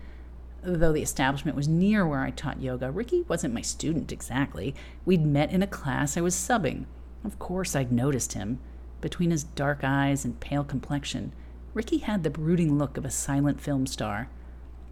Though 0.62 0.94
the 0.94 1.02
establishment 1.02 1.58
was 1.58 1.68
near 1.68 2.08
where 2.08 2.22
I 2.22 2.32
taught 2.32 2.62
yoga, 2.62 2.92
Ricky 2.92 3.24
wasn't 3.24 3.54
my 3.54 3.62
student 3.62 4.12
exactly. 4.12 4.76
We'd 5.06 5.26
met 5.26 5.52
in 5.52 5.64
a 5.64 5.68
class 5.68 6.16
I 6.16 6.22
was 6.22 6.36
subbing. 6.36 6.86
Of 7.24 7.40
course, 7.40 7.76
I'd 7.76 7.92
noticed 7.92 8.34
him. 8.34 8.60
Between 9.02 9.32
his 9.32 9.44
dark 9.44 9.80
eyes 9.84 10.26
and 10.26 10.40
pale 10.40 10.64
complexion, 10.64 11.34
Ricky 11.74 11.98
had 11.98 12.24
the 12.24 12.30
brooding 12.30 12.78
look 12.78 12.98
of 12.98 13.06
a 13.06 13.12
silent 13.12 13.62
film 13.62 13.86
star. 13.86 14.30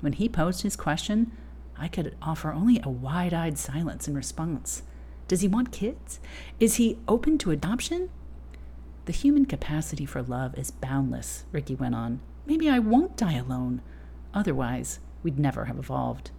When 0.01 0.13
he 0.13 0.27
posed 0.27 0.63
his 0.63 0.75
question, 0.75 1.31
I 1.77 1.87
could 1.87 2.15
offer 2.21 2.51
only 2.51 2.79
a 2.83 2.89
wide 2.89 3.33
eyed 3.33 3.57
silence 3.57 4.07
in 4.07 4.15
response. 4.15 4.83
Does 5.27 5.41
he 5.41 5.47
want 5.47 5.71
kids? 5.71 6.19
Is 6.59 6.75
he 6.75 6.99
open 7.07 7.37
to 7.39 7.51
adoption? 7.51 8.09
The 9.05 9.11
human 9.11 9.45
capacity 9.45 10.05
for 10.05 10.21
love 10.21 10.57
is 10.57 10.71
boundless, 10.71 11.43
Ricky 11.51 11.75
went 11.75 11.95
on. 11.95 12.21
Maybe 12.45 12.69
I 12.69 12.79
won't 12.79 13.17
die 13.17 13.33
alone. 13.33 13.81
Otherwise, 14.33 14.99
we'd 15.23 15.37
never 15.37 15.65
have 15.65 15.77
evolved. 15.77 16.31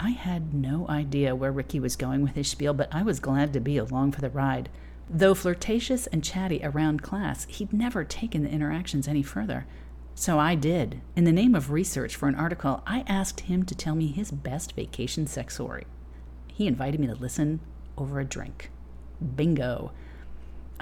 I 0.00 0.10
had 0.10 0.52
no 0.52 0.88
idea 0.88 1.36
where 1.36 1.52
Ricky 1.52 1.78
was 1.78 1.94
going 1.94 2.22
with 2.22 2.34
his 2.34 2.48
spiel, 2.48 2.74
but 2.74 2.92
I 2.92 3.02
was 3.02 3.20
glad 3.20 3.52
to 3.52 3.60
be 3.60 3.78
along 3.78 4.12
for 4.12 4.20
the 4.20 4.30
ride. 4.30 4.68
Though 5.08 5.34
flirtatious 5.34 6.08
and 6.08 6.24
chatty 6.24 6.60
around 6.64 7.02
class, 7.02 7.44
he'd 7.44 7.72
never 7.72 8.02
taken 8.02 8.42
the 8.42 8.50
interactions 8.50 9.06
any 9.06 9.22
further. 9.22 9.66
So 10.14 10.40
I 10.40 10.56
did. 10.56 11.00
In 11.14 11.24
the 11.24 11.32
name 11.32 11.54
of 11.54 11.70
research 11.70 12.16
for 12.16 12.28
an 12.28 12.34
article, 12.34 12.82
I 12.86 13.04
asked 13.06 13.40
him 13.40 13.64
to 13.64 13.74
tell 13.74 13.94
me 13.94 14.08
his 14.08 14.32
best 14.32 14.74
vacation 14.74 15.28
sex 15.28 15.54
story. 15.54 15.86
He 16.48 16.66
invited 16.66 16.98
me 16.98 17.06
to 17.06 17.14
listen 17.14 17.60
over 17.96 18.18
a 18.18 18.24
drink. 18.24 18.70
Bingo. 19.36 19.92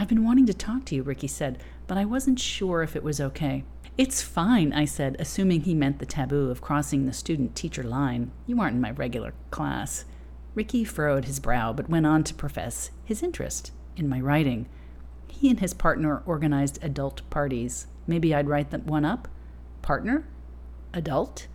I've 0.00 0.08
been 0.08 0.24
wanting 0.24 0.46
to 0.46 0.54
talk 0.54 0.86
to 0.86 0.94
you, 0.94 1.02
Ricky 1.02 1.26
said, 1.26 1.62
but 1.86 1.98
I 1.98 2.06
wasn't 2.06 2.40
sure 2.40 2.82
if 2.82 2.96
it 2.96 3.02
was 3.02 3.20
okay. 3.20 3.64
It's 3.98 4.22
fine, 4.22 4.72
I 4.72 4.86
said, 4.86 5.14
assuming 5.18 5.60
he 5.60 5.74
meant 5.74 5.98
the 5.98 6.06
taboo 6.06 6.48
of 6.48 6.62
crossing 6.62 7.04
the 7.04 7.12
student 7.12 7.54
teacher 7.54 7.82
line. 7.82 8.30
You 8.46 8.58
aren't 8.62 8.76
in 8.76 8.80
my 8.80 8.92
regular 8.92 9.34
class. 9.50 10.06
Ricky 10.54 10.84
furrowed 10.84 11.26
his 11.26 11.38
brow, 11.38 11.74
but 11.74 11.90
went 11.90 12.06
on 12.06 12.24
to 12.24 12.34
profess 12.34 12.92
his 13.04 13.22
interest 13.22 13.72
in 13.94 14.08
my 14.08 14.18
writing. 14.18 14.70
He 15.28 15.50
and 15.50 15.60
his 15.60 15.74
partner 15.74 16.22
organized 16.24 16.82
adult 16.82 17.20
parties. 17.28 17.86
Maybe 18.06 18.34
I'd 18.34 18.48
write 18.48 18.72
one 18.72 19.04
up? 19.04 19.28
Partner? 19.82 20.26
Adult? 20.94 21.46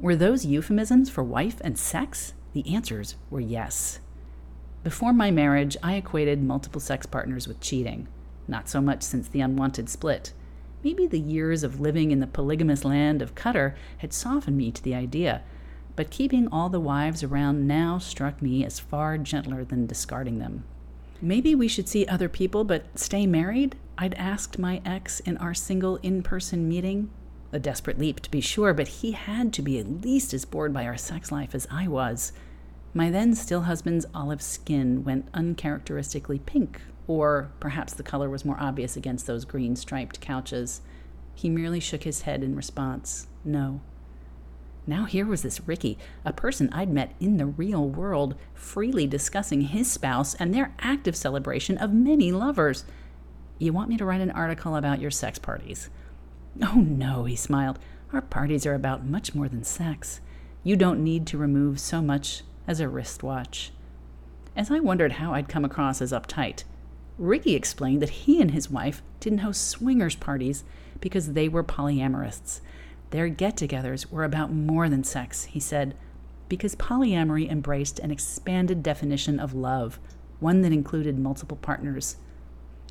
Were 0.00 0.16
those 0.16 0.44
euphemisms 0.44 1.08
for 1.08 1.22
wife 1.22 1.60
and 1.60 1.78
sex? 1.78 2.32
The 2.52 2.68
answers 2.74 3.14
were 3.30 3.38
yes. 3.38 4.00
Before 4.84 5.12
my 5.12 5.30
marriage, 5.30 5.76
I 5.82 5.94
equated 5.94 6.42
multiple 6.42 6.80
sex 6.80 7.06
partners 7.06 7.46
with 7.46 7.60
cheating. 7.60 8.08
Not 8.48 8.68
so 8.68 8.80
much 8.80 9.02
since 9.02 9.28
the 9.28 9.40
unwanted 9.40 9.88
split. 9.88 10.32
Maybe 10.82 11.06
the 11.06 11.20
years 11.20 11.62
of 11.62 11.78
living 11.78 12.10
in 12.10 12.18
the 12.18 12.26
polygamous 12.26 12.84
land 12.84 13.22
of 13.22 13.36
Qatar 13.36 13.74
had 13.98 14.12
softened 14.12 14.56
me 14.56 14.72
to 14.72 14.82
the 14.82 14.96
idea, 14.96 15.42
but 15.94 16.10
keeping 16.10 16.48
all 16.48 16.68
the 16.68 16.80
wives 16.80 17.22
around 17.22 17.68
now 17.68 17.98
struck 17.98 18.42
me 18.42 18.64
as 18.64 18.80
far 18.80 19.16
gentler 19.18 19.64
than 19.64 19.86
discarding 19.86 20.40
them. 20.40 20.64
Maybe 21.20 21.54
we 21.54 21.68
should 21.68 21.88
see 21.88 22.04
other 22.06 22.28
people 22.28 22.64
but 22.64 22.98
stay 22.98 23.26
married? 23.26 23.76
I'd 23.96 24.14
asked 24.14 24.58
my 24.58 24.82
ex 24.84 25.20
in 25.20 25.36
our 25.36 25.54
single 25.54 25.96
in 25.98 26.24
person 26.24 26.68
meeting. 26.68 27.10
A 27.52 27.60
desperate 27.60 27.98
leap, 27.98 28.18
to 28.20 28.30
be 28.30 28.40
sure, 28.40 28.74
but 28.74 28.88
he 28.88 29.12
had 29.12 29.52
to 29.52 29.62
be 29.62 29.78
at 29.78 30.02
least 30.02 30.34
as 30.34 30.44
bored 30.44 30.72
by 30.72 30.86
our 30.86 30.96
sex 30.96 31.30
life 31.30 31.54
as 31.54 31.68
I 31.70 31.86
was. 31.86 32.32
My 32.94 33.10
then 33.10 33.34
still 33.34 33.62
husband's 33.62 34.06
olive 34.14 34.42
skin 34.42 35.02
went 35.02 35.28
uncharacteristically 35.32 36.40
pink, 36.40 36.82
or 37.06 37.50
perhaps 37.58 37.94
the 37.94 38.02
color 38.02 38.28
was 38.28 38.44
more 38.44 38.60
obvious 38.60 38.96
against 38.96 39.26
those 39.26 39.46
green 39.46 39.76
striped 39.76 40.20
couches. 40.20 40.82
He 41.34 41.48
merely 41.48 41.80
shook 41.80 42.02
his 42.02 42.22
head 42.22 42.42
in 42.42 42.54
response 42.54 43.28
no. 43.44 43.80
Now 44.86 45.04
here 45.04 45.26
was 45.26 45.42
this 45.42 45.66
Ricky, 45.66 45.96
a 46.24 46.32
person 46.32 46.68
I'd 46.72 46.90
met 46.90 47.14
in 47.20 47.36
the 47.36 47.46
real 47.46 47.88
world, 47.88 48.34
freely 48.52 49.06
discussing 49.06 49.62
his 49.62 49.90
spouse 49.90 50.34
and 50.34 50.52
their 50.52 50.74
active 50.80 51.16
celebration 51.16 51.78
of 51.78 51.92
many 51.92 52.32
lovers. 52.32 52.84
You 53.58 53.72
want 53.72 53.88
me 53.88 53.96
to 53.96 54.04
write 54.04 54.20
an 54.20 54.32
article 54.32 54.74
about 54.74 55.00
your 55.00 55.10
sex 55.10 55.38
parties? 55.38 55.88
Oh, 56.60 56.80
no, 56.80 57.24
he 57.24 57.36
smiled. 57.36 57.78
Our 58.12 58.20
parties 58.20 58.66
are 58.66 58.74
about 58.74 59.06
much 59.06 59.34
more 59.34 59.48
than 59.48 59.62
sex. 59.62 60.20
You 60.64 60.76
don't 60.76 61.02
need 61.02 61.26
to 61.28 61.38
remove 61.38 61.80
so 61.80 62.02
much 62.02 62.42
as 62.66 62.80
a 62.80 62.88
wristwatch. 62.88 63.72
As 64.54 64.70
I 64.70 64.80
wondered 64.80 65.12
how 65.12 65.32
I'd 65.34 65.48
come 65.48 65.64
across 65.64 66.02
as 66.02 66.12
uptight, 66.12 66.64
Ricky 67.18 67.54
explained 67.54 68.02
that 68.02 68.10
he 68.10 68.40
and 68.40 68.50
his 68.50 68.70
wife 68.70 69.02
didn't 69.20 69.38
host 69.38 69.66
swingers 69.68 70.16
parties 70.16 70.64
because 71.00 71.32
they 71.32 71.48
were 71.48 71.64
polyamorists. 71.64 72.60
Their 73.10 73.28
get 73.28 73.56
togethers 73.56 74.10
were 74.10 74.24
about 74.24 74.52
more 74.52 74.88
than 74.88 75.04
sex, 75.04 75.44
he 75.44 75.60
said, 75.60 75.94
because 76.48 76.74
polyamory 76.76 77.50
embraced 77.50 77.98
an 77.98 78.10
expanded 78.10 78.82
definition 78.82 79.38
of 79.40 79.54
love, 79.54 79.98
one 80.40 80.62
that 80.62 80.72
included 80.72 81.18
multiple 81.18 81.56
partners. 81.56 82.16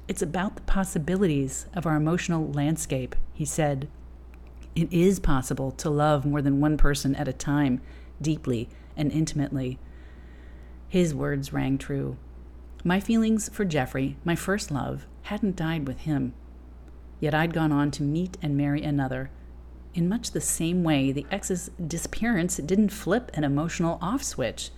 It's 0.07 0.21
about 0.21 0.55
the 0.55 0.61
possibilities 0.63 1.67
of 1.73 1.85
our 1.85 1.95
emotional 1.95 2.51
landscape, 2.51 3.15
he 3.33 3.45
said. 3.45 3.87
It 4.75 4.91
is 4.91 5.19
possible 5.19 5.71
to 5.71 5.89
love 5.89 6.25
more 6.25 6.41
than 6.41 6.59
one 6.59 6.77
person 6.77 7.15
at 7.15 7.27
a 7.27 7.33
time, 7.33 7.81
deeply 8.21 8.69
and 8.95 9.11
intimately. 9.11 9.79
His 10.87 11.15
words 11.15 11.53
rang 11.53 11.77
true. 11.77 12.17
My 12.83 12.99
feelings 12.99 13.49
for 13.49 13.65
Jeffrey, 13.65 14.17
my 14.23 14.35
first 14.35 14.71
love, 14.71 15.05
hadn't 15.23 15.55
died 15.55 15.87
with 15.87 16.01
him. 16.01 16.33
Yet 17.19 17.33
I'd 17.33 17.53
gone 17.53 17.71
on 17.71 17.91
to 17.91 18.03
meet 18.03 18.37
and 18.41 18.57
marry 18.57 18.81
another 18.81 19.29
in 19.93 20.07
much 20.07 20.31
the 20.31 20.41
same 20.41 20.83
way, 20.83 21.11
the 21.11 21.25
ex's 21.29 21.69
disappearance 21.85 22.57
didn't 22.57 22.89
flip 22.89 23.29
an 23.33 23.43
emotional 23.43 23.99
off 24.01 24.23
switch. 24.23 24.71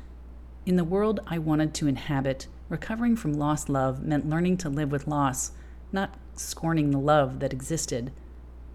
In 0.65 0.75
the 0.75 0.83
world 0.83 1.19
I 1.27 1.37
wanted 1.37 1.73
to 1.75 1.87
inhabit, 1.87 2.47
recovering 2.67 3.15
from 3.15 3.33
lost 3.33 3.69
love 3.69 4.01
meant 4.01 4.29
learning 4.29 4.57
to 4.57 4.69
live 4.69 4.91
with 4.91 5.07
loss, 5.07 5.51
not 5.91 6.15
scorning 6.35 6.89
the 6.89 6.97
love 6.97 7.39
that 7.41 7.53
existed. 7.53 8.11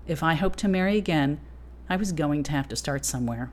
If 0.07 0.23
I 0.23 0.35
hoped 0.35 0.61
to 0.61 0.69
marry 0.69 0.97
again, 0.97 1.41
I 1.89 1.97
was 1.97 2.13
going 2.13 2.45
to 2.45 2.53
have 2.53 2.69
to 2.69 2.77
start 2.77 3.05
somewhere. 3.05 3.51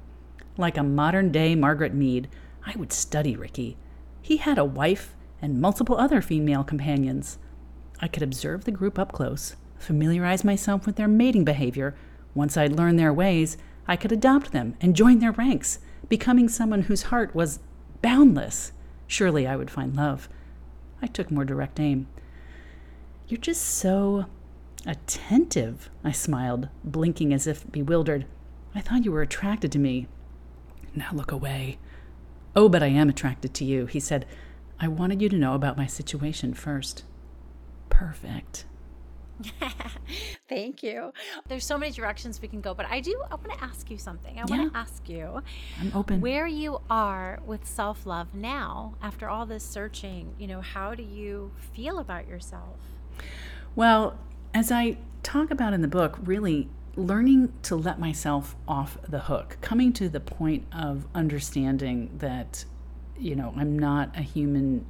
Like 0.57 0.77
a 0.77 0.83
modern 0.83 1.31
day 1.31 1.55
Margaret 1.55 1.93
Mead, 1.93 2.29
I 2.65 2.75
would 2.77 2.93
study 2.93 3.35
Ricky. 3.35 3.77
He 4.21 4.37
had 4.37 4.57
a 4.57 4.65
wife 4.65 5.15
and 5.41 5.59
multiple 5.59 5.97
other 5.97 6.21
female 6.21 6.63
companions. 6.63 7.37
I 7.99 8.07
could 8.07 8.23
observe 8.23 8.63
the 8.63 8.71
group 8.71 8.97
up 8.97 9.11
close, 9.11 9.55
familiarize 9.77 10.43
myself 10.43 10.85
with 10.85 10.95
their 10.95 11.07
mating 11.07 11.43
behavior, 11.43 11.95
once 12.33 12.57
I'd 12.57 12.73
learned 12.73 12.99
their 12.99 13.13
ways, 13.13 13.57
I 13.87 13.95
could 13.95 14.11
adopt 14.11 14.51
them 14.51 14.75
and 14.81 14.95
join 14.95 15.19
their 15.19 15.31
ranks, 15.31 15.79
becoming 16.09 16.49
someone 16.49 16.83
whose 16.83 17.03
heart 17.03 17.33
was 17.33 17.59
boundless. 18.01 18.73
Surely 19.07 19.47
I 19.47 19.55
would 19.55 19.71
find 19.71 19.95
love. 19.95 20.27
I 21.01 21.07
took 21.07 21.31
more 21.31 21.45
direct 21.45 21.79
aim. 21.79 22.07
You're 23.27 23.39
just 23.39 23.61
so 23.61 24.25
attentive, 24.85 25.89
I 26.03 26.11
smiled, 26.11 26.69
blinking 26.83 27.33
as 27.33 27.47
if 27.47 27.69
bewildered. 27.71 28.25
I 28.73 28.81
thought 28.81 29.05
you 29.05 29.11
were 29.11 29.21
attracted 29.21 29.71
to 29.71 29.79
me. 29.79 30.07
Now 30.95 31.09
look 31.13 31.31
away. 31.31 31.77
Oh, 32.55 32.69
but 32.69 32.81
I 32.81 32.87
am 32.87 33.09
attracted 33.09 33.53
to 33.55 33.65
you, 33.65 33.85
he 33.85 33.99
said. 33.99 34.25
I 34.79 34.87
wanted 34.87 35.21
you 35.21 35.29
to 35.29 35.37
know 35.37 35.53
about 35.53 35.77
my 35.77 35.87
situation 35.87 36.53
first. 36.53 37.03
Perfect. 37.89 38.65
Thank 40.49 40.83
you. 40.83 41.11
There's 41.47 41.65
so 41.65 41.77
many 41.77 41.91
directions 41.91 42.41
we 42.41 42.47
can 42.47 42.61
go, 42.61 42.73
but 42.73 42.85
I 42.89 43.01
do 43.01 43.21
I 43.29 43.35
want 43.35 43.51
to 43.51 43.63
ask 43.63 43.89
you 43.91 43.97
something. 43.97 44.39
I 44.39 44.43
yeah. 44.47 44.57
want 44.57 44.73
to 44.73 44.77
ask 44.77 45.09
you 45.09 45.41
I'm 45.79 45.91
open. 45.93 46.21
Where 46.21 46.47
you 46.47 46.79
are 46.89 47.39
with 47.45 47.65
self-love 47.67 48.33
now 48.33 48.95
after 49.01 49.27
all 49.29 49.45
this 49.45 49.63
searching, 49.63 50.33
you 50.39 50.47
know, 50.47 50.61
how 50.61 50.95
do 50.95 51.03
you 51.03 51.51
feel 51.73 51.99
about 51.99 52.27
yourself? 52.27 52.77
Well, 53.75 54.17
as 54.53 54.71
I 54.71 54.97
talk 55.23 55.51
about 55.51 55.73
in 55.73 55.81
the 55.81 55.87
book, 55.87 56.17
really 56.23 56.69
learning 56.95 57.53
to 57.63 57.75
let 57.75 57.99
myself 57.99 58.55
off 58.67 58.97
the 59.07 59.19
hook, 59.19 59.57
coming 59.61 59.91
to 59.93 60.09
the 60.09 60.19
point 60.19 60.65
of 60.71 61.07
understanding 61.13 62.11
that 62.19 62.65
you 63.17 63.35
know, 63.35 63.53
I'm 63.55 63.77
not 63.77 64.15
a 64.15 64.21
human 64.21 64.85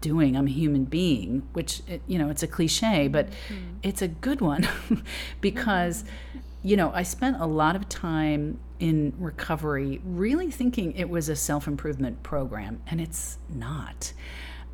doing. 0.00 0.36
I'm 0.36 0.46
a 0.46 0.50
human 0.50 0.84
being, 0.84 1.46
which, 1.52 1.82
you 2.06 2.18
know, 2.18 2.30
it's 2.30 2.42
a 2.42 2.46
cliche, 2.46 3.08
but 3.08 3.28
mm-hmm. 3.28 3.76
it's 3.82 4.02
a 4.02 4.08
good 4.08 4.40
one 4.40 4.66
because, 5.40 6.02
mm-hmm. 6.02 6.38
you 6.62 6.76
know, 6.76 6.90
I 6.94 7.02
spent 7.02 7.40
a 7.40 7.46
lot 7.46 7.76
of 7.76 7.88
time 7.88 8.60
in 8.78 9.12
recovery 9.18 10.00
really 10.04 10.50
thinking 10.50 10.92
it 10.92 11.10
was 11.10 11.28
a 11.28 11.36
self 11.36 11.66
improvement 11.66 12.22
program, 12.22 12.82
and 12.86 13.00
it's 13.00 13.38
not. 13.48 14.12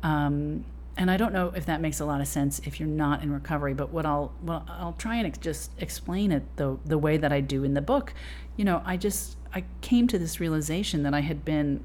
Um, 0.03 0.63
and 0.97 1.11
I 1.11 1.17
don't 1.17 1.31
know 1.31 1.53
if 1.55 1.65
that 1.67 1.79
makes 1.79 1.99
a 1.99 2.05
lot 2.05 2.21
of 2.21 2.27
sense 2.27 2.59
if 2.65 2.79
you're 2.79 2.89
not 2.89 3.21
in 3.21 3.31
recovery, 3.31 3.73
but 3.73 3.91
what 3.91 4.05
I'll 4.05 4.33
well 4.41 4.65
I'll 4.67 4.95
try 4.97 5.17
and 5.17 5.27
ex- 5.27 5.37
just 5.37 5.71
explain 5.79 6.31
it 6.31 6.43
the 6.57 6.77
the 6.85 6.97
way 6.97 7.17
that 7.17 7.31
I 7.31 7.39
do 7.39 7.63
in 7.63 7.75
the 7.75 7.81
book. 7.81 8.13
You 8.55 8.65
know, 8.65 8.81
I 8.83 8.97
just 8.97 9.37
I 9.53 9.63
came 9.81 10.07
to 10.07 10.17
this 10.17 10.39
realization 10.39 11.03
that 11.03 11.13
I 11.13 11.21
had 11.21 11.45
been 11.45 11.83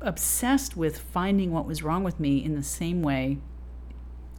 obsessed 0.00 0.76
with 0.76 0.98
finding 0.98 1.52
what 1.52 1.66
was 1.66 1.82
wrong 1.84 2.02
with 2.02 2.18
me 2.18 2.44
in 2.44 2.54
the 2.56 2.62
same 2.62 3.00
way 3.02 3.38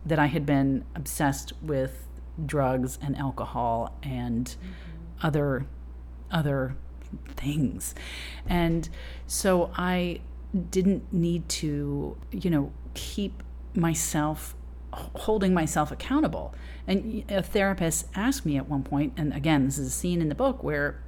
that 0.05 0.19
I 0.19 0.25
had 0.25 0.45
been 0.45 0.83
obsessed 0.93 1.53
with 1.61 2.05
drugs 2.45 2.99
and 3.01 3.17
alcohol 3.17 3.97
and 4.03 4.47
mm-hmm. 4.47 5.25
other 5.25 5.65
other 6.29 6.75
things. 7.35 7.95
And 8.47 8.89
so 9.27 9.71
I 9.77 10.19
didn't 10.69 11.11
need 11.13 11.47
to, 11.49 12.17
you 12.31 12.49
know, 12.49 12.71
keep 12.93 13.41
myself 13.75 14.55
holding 14.93 15.53
myself 15.53 15.91
accountable. 15.91 16.53
And 16.87 17.23
a 17.29 17.41
therapist 17.41 18.07
asked 18.15 18.45
me 18.45 18.57
at 18.57 18.69
one 18.69 18.83
point, 18.83 19.13
and 19.17 19.33
again, 19.33 19.65
this 19.65 19.77
is 19.77 19.87
a 19.87 19.91
scene 19.91 20.21
in 20.21 20.29
the 20.29 20.35
book 20.35 20.63
where, 20.63 21.01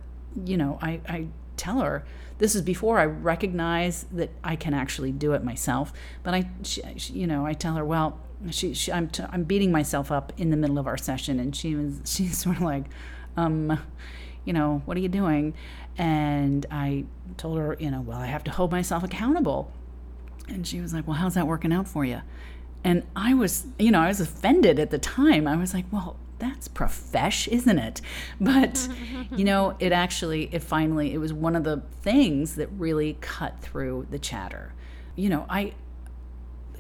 you 0.43 0.58
know, 0.58 0.80
I, 0.82 1.01
I 1.08 1.28
tell 1.58 1.82
her, 1.82 2.06
this 2.38 2.56
is 2.56 2.62
before 2.62 2.99
I 2.99 3.06
recognize 3.06 4.06
that 4.12 4.30
I 4.43 4.56
can 4.56 4.73
actually 4.73 5.12
do 5.12 5.34
it 5.34 5.43
myself. 5.43 5.93
But 6.23 6.34
I, 6.34 6.49
she, 6.63 6.82
you 7.13 7.28
know, 7.28 7.45
I 7.45 7.54
tell 7.54 7.75
her, 7.75 7.86
well, 7.86 8.19
she, 8.51 8.73
she 8.73 8.91
I'm, 8.91 9.10
t- 9.10 9.23
I'm 9.30 9.43
beating 9.43 9.71
myself 9.71 10.12
up 10.12 10.34
in 10.38 10.49
the 10.49 10.58
middle 10.58 10.78
of 10.78 10.88
our 10.88 10.97
session, 10.97 11.39
and 11.39 11.56
she 11.56 11.75
was, 11.75 12.01
she's 12.06 12.38
sort 12.38 12.58
of 12.58 12.63
like, 12.63 12.86
um, 13.38 13.80
you 14.43 14.54
know, 14.54 14.82
what 14.86 14.97
are 14.97 14.99
you 14.99 15.10
doing? 15.10 15.54
And 15.97 16.65
I 16.69 17.06
told 17.38 17.58
her, 17.58 17.78
you 17.80 17.89
know, 17.89 18.01
well, 18.01 18.17
I 18.17 18.28
have 18.28 18.43
to 18.45 18.51
hold 18.51 18.71
myself 18.71 19.04
accountable. 19.04 19.71
And 20.47 20.67
she 20.67 20.80
was 20.80 20.93
like, 20.93 21.08
well, 21.08 21.15
how's 21.15 21.34
that 21.34 21.47
working 21.47 21.73
out 21.73 21.88
for 21.88 22.06
you? 22.06 22.21
And 22.86 23.02
I 23.15 23.34
was, 23.34 23.65
you 23.80 23.89
know, 23.89 24.00
I 24.00 24.08
was 24.08 24.21
offended 24.21 24.80
at 24.80 24.91
the 24.91 25.00
time. 25.00 25.48
I 25.48 25.56
was 25.56 25.74
like, 25.74 25.86
well, 25.91 26.17
that's 26.38 26.67
profesh, 26.67 27.48
isn't 27.48 27.80
it? 27.80 28.00
But, 28.39 28.88
you 29.36 29.43
know, 29.43 29.76
it 29.80 29.91
actually, 29.91 30.54
it 30.54 30.62
finally, 30.62 31.12
it 31.12 31.17
was 31.17 31.34
one 31.34 31.56
of 31.56 31.63
the 31.63 31.82
things 32.04 32.56
that 32.56 32.67
really 32.78 33.17
cut 33.21 33.60
through 33.60 34.06
the 34.12 34.19
chatter. 34.19 34.74
You 35.15 35.30
know, 35.30 35.48
I, 35.50 35.74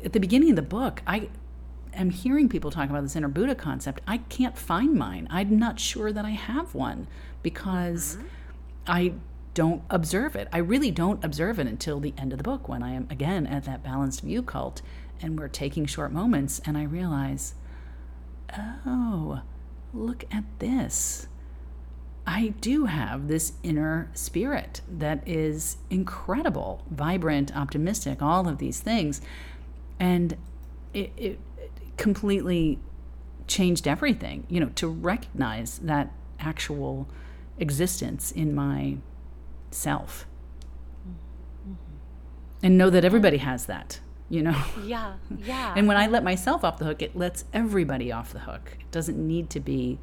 at 0.03 0.13
the 0.13 0.19
beginning 0.19 0.51
of 0.51 0.57
the 0.57 0.61
book, 0.61 1.01
I 1.07 1.29
am 1.95 2.11
hearing 2.11 2.49
people 2.49 2.69
talk 2.69 2.87
about 2.91 3.01
this 3.01 3.15
inner 3.15 3.27
Buddha 3.27 3.55
concept. 3.55 4.01
I 4.05 4.17
can't 4.17 4.55
find 4.55 4.93
mine. 4.93 5.27
I'm 5.31 5.57
not 5.57 5.79
sure 5.79 6.11
that 6.11 6.23
I 6.23 6.31
have 6.31 6.75
one 6.75 7.07
because 7.41 8.17
mm-hmm. 8.17 8.27
I 8.85 9.13
don't 9.55 9.81
observe 9.89 10.35
it. 10.35 10.49
I 10.53 10.59
really 10.59 10.91
don't 10.91 11.23
observe 11.23 11.57
it 11.59 11.65
until 11.65 11.99
the 11.99 12.13
end 12.15 12.31
of 12.31 12.37
the 12.37 12.43
book 12.43 12.69
when 12.69 12.83
I 12.83 12.91
am 12.91 13.07
again 13.09 13.47
at 13.47 13.63
that 13.63 13.81
balanced 13.81 14.21
view 14.21 14.43
cult 14.43 14.83
and 15.21 15.39
we're 15.39 15.47
taking 15.47 15.85
short 15.85 16.11
moments 16.11 16.61
and 16.65 16.77
I 16.77 16.83
realize, 16.83 17.55
oh, 18.85 19.41
look 19.93 20.25
at 20.31 20.43
this. 20.59 21.27
I 22.27 22.53
do 22.59 22.85
have 22.85 23.27
this 23.27 23.53
inner 23.61 24.09
spirit 24.13 24.81
that 24.89 25.27
is 25.27 25.77
incredible, 25.89 26.83
vibrant, 26.89 27.55
optimistic, 27.55 28.21
all 28.21 28.47
of 28.47 28.57
these 28.57 28.79
things. 28.79 29.21
And 29.99 30.35
it, 30.93 31.11
it, 31.17 31.39
it 31.57 31.71
completely 31.97 32.79
changed 33.47 33.87
everything, 33.87 34.47
you 34.49 34.59
know, 34.59 34.69
to 34.75 34.87
recognize 34.87 35.77
that 35.79 36.11
actual 36.39 37.07
existence 37.59 38.31
in 38.31 38.55
my 38.55 38.97
self. 39.71 40.25
Mm-hmm. 41.07 41.73
And 42.63 42.77
know 42.77 42.89
that 42.89 43.05
everybody 43.05 43.37
has 43.37 43.67
that, 43.67 43.99
you 44.29 44.41
know? 44.41 44.63
Yeah, 44.83 45.13
yeah. 45.37 45.73
and 45.77 45.87
when 45.87 45.97
I 45.97 46.07
let 46.07 46.23
myself 46.23 46.63
off 46.63 46.77
the 46.77 46.85
hook, 46.85 47.01
it 47.01 47.15
lets 47.15 47.45
everybody 47.53 48.11
off 48.11 48.33
the 48.33 48.39
hook. 48.39 48.77
It 48.79 48.91
doesn't 48.91 49.17
need 49.17 49.49
to 49.51 49.59
be 49.59 49.99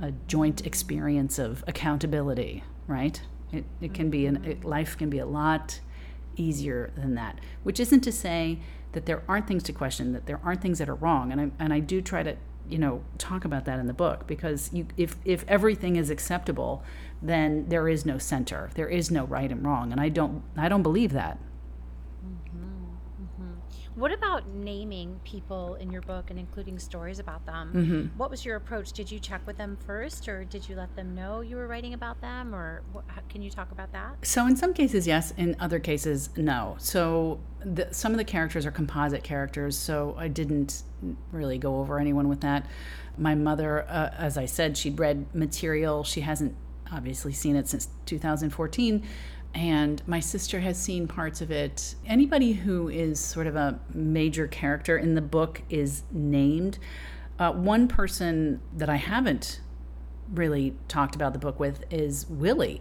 a 0.00 0.12
joint 0.26 0.66
experience 0.66 1.38
of 1.38 1.62
accountability, 1.66 2.64
right? 2.86 3.20
It, 3.52 3.64
it 3.80 3.92
can 3.94 4.10
be, 4.10 4.26
an, 4.26 4.38
mm-hmm. 4.38 4.50
it, 4.50 4.64
life 4.64 4.96
can 4.96 5.10
be 5.10 5.18
a 5.18 5.26
lot 5.26 5.80
easier 6.36 6.90
than 6.96 7.14
that, 7.16 7.38
which 7.62 7.80
isn't 7.80 8.00
to 8.00 8.12
say 8.12 8.60
that 8.92 9.06
there 9.06 9.22
aren't 9.28 9.46
things 9.46 9.62
to 9.64 9.72
question, 9.72 10.12
that 10.12 10.26
there 10.26 10.40
aren't 10.42 10.62
things 10.62 10.78
that 10.78 10.88
are 10.88 10.94
wrong. 10.94 11.32
And 11.32 11.40
I, 11.40 11.50
and 11.58 11.72
I 11.72 11.80
do 11.80 12.00
try 12.00 12.22
to 12.22 12.36
you 12.68 12.78
know 12.78 13.02
talk 13.18 13.44
about 13.44 13.64
that 13.64 13.78
in 13.78 13.86
the 13.86 13.92
book 13.92 14.26
because 14.26 14.70
you, 14.72 14.86
if 14.96 15.16
if 15.24 15.44
everything 15.48 15.96
is 15.96 16.08
acceptable 16.08 16.84
then 17.20 17.68
there 17.68 17.88
is 17.88 18.06
no 18.06 18.16
center 18.16 18.70
there 18.74 18.88
is 18.88 19.10
no 19.10 19.24
right 19.24 19.50
and 19.50 19.64
wrong 19.66 19.90
and 19.90 20.00
i 20.00 20.08
don't 20.08 20.42
i 20.56 20.68
don't 20.68 20.82
believe 20.82 21.12
that 21.12 21.38
what 23.96 24.12
about 24.12 24.46
naming 24.48 25.20
people 25.24 25.74
in 25.74 25.90
your 25.90 26.02
book 26.02 26.30
and 26.30 26.38
including 26.38 26.78
stories 26.78 27.18
about 27.18 27.44
them? 27.44 27.72
Mm-hmm. 27.74 28.18
What 28.18 28.30
was 28.30 28.44
your 28.44 28.56
approach? 28.56 28.92
Did 28.92 29.10
you 29.10 29.18
check 29.18 29.44
with 29.46 29.56
them 29.56 29.76
first, 29.84 30.28
or 30.28 30.44
did 30.44 30.68
you 30.68 30.76
let 30.76 30.94
them 30.94 31.14
know 31.14 31.40
you 31.40 31.56
were 31.56 31.66
writing 31.66 31.94
about 31.94 32.20
them, 32.20 32.54
or 32.54 32.82
what, 32.92 33.04
can 33.28 33.42
you 33.42 33.50
talk 33.50 33.72
about 33.72 33.92
that? 33.92 34.14
So, 34.22 34.46
in 34.46 34.56
some 34.56 34.72
cases, 34.74 35.06
yes. 35.06 35.32
In 35.36 35.56
other 35.58 35.80
cases, 35.80 36.30
no. 36.36 36.76
So, 36.78 37.40
the, 37.64 37.88
some 37.90 38.12
of 38.12 38.18
the 38.18 38.24
characters 38.24 38.64
are 38.64 38.70
composite 38.70 39.24
characters, 39.24 39.76
so 39.76 40.14
I 40.16 40.28
didn't 40.28 40.82
really 41.32 41.58
go 41.58 41.80
over 41.80 41.98
anyone 41.98 42.28
with 42.28 42.42
that. 42.42 42.66
My 43.18 43.34
mother, 43.34 43.86
uh, 43.88 44.10
as 44.16 44.38
I 44.38 44.46
said, 44.46 44.76
she'd 44.76 44.98
read 44.98 45.34
material. 45.34 46.04
She 46.04 46.20
hasn't 46.20 46.54
obviously 46.92 47.32
seen 47.32 47.56
it 47.56 47.68
since 47.68 47.88
2014 48.06 49.02
and 49.54 50.02
my 50.06 50.20
sister 50.20 50.60
has 50.60 50.80
seen 50.80 51.08
parts 51.08 51.40
of 51.40 51.50
it. 51.50 51.94
Anybody 52.06 52.52
who 52.52 52.88
is 52.88 53.18
sort 53.18 53.46
of 53.46 53.56
a 53.56 53.80
major 53.92 54.46
character 54.46 54.96
in 54.96 55.14
the 55.14 55.20
book 55.20 55.62
is 55.68 56.02
named. 56.12 56.78
Uh, 57.38 57.52
one 57.52 57.88
person 57.88 58.60
that 58.76 58.88
I 58.88 58.96
haven't 58.96 59.60
really 60.32 60.76
talked 60.88 61.14
about 61.14 61.32
the 61.32 61.38
book 61.38 61.58
with 61.58 61.84
is 61.90 62.26
Willie, 62.28 62.80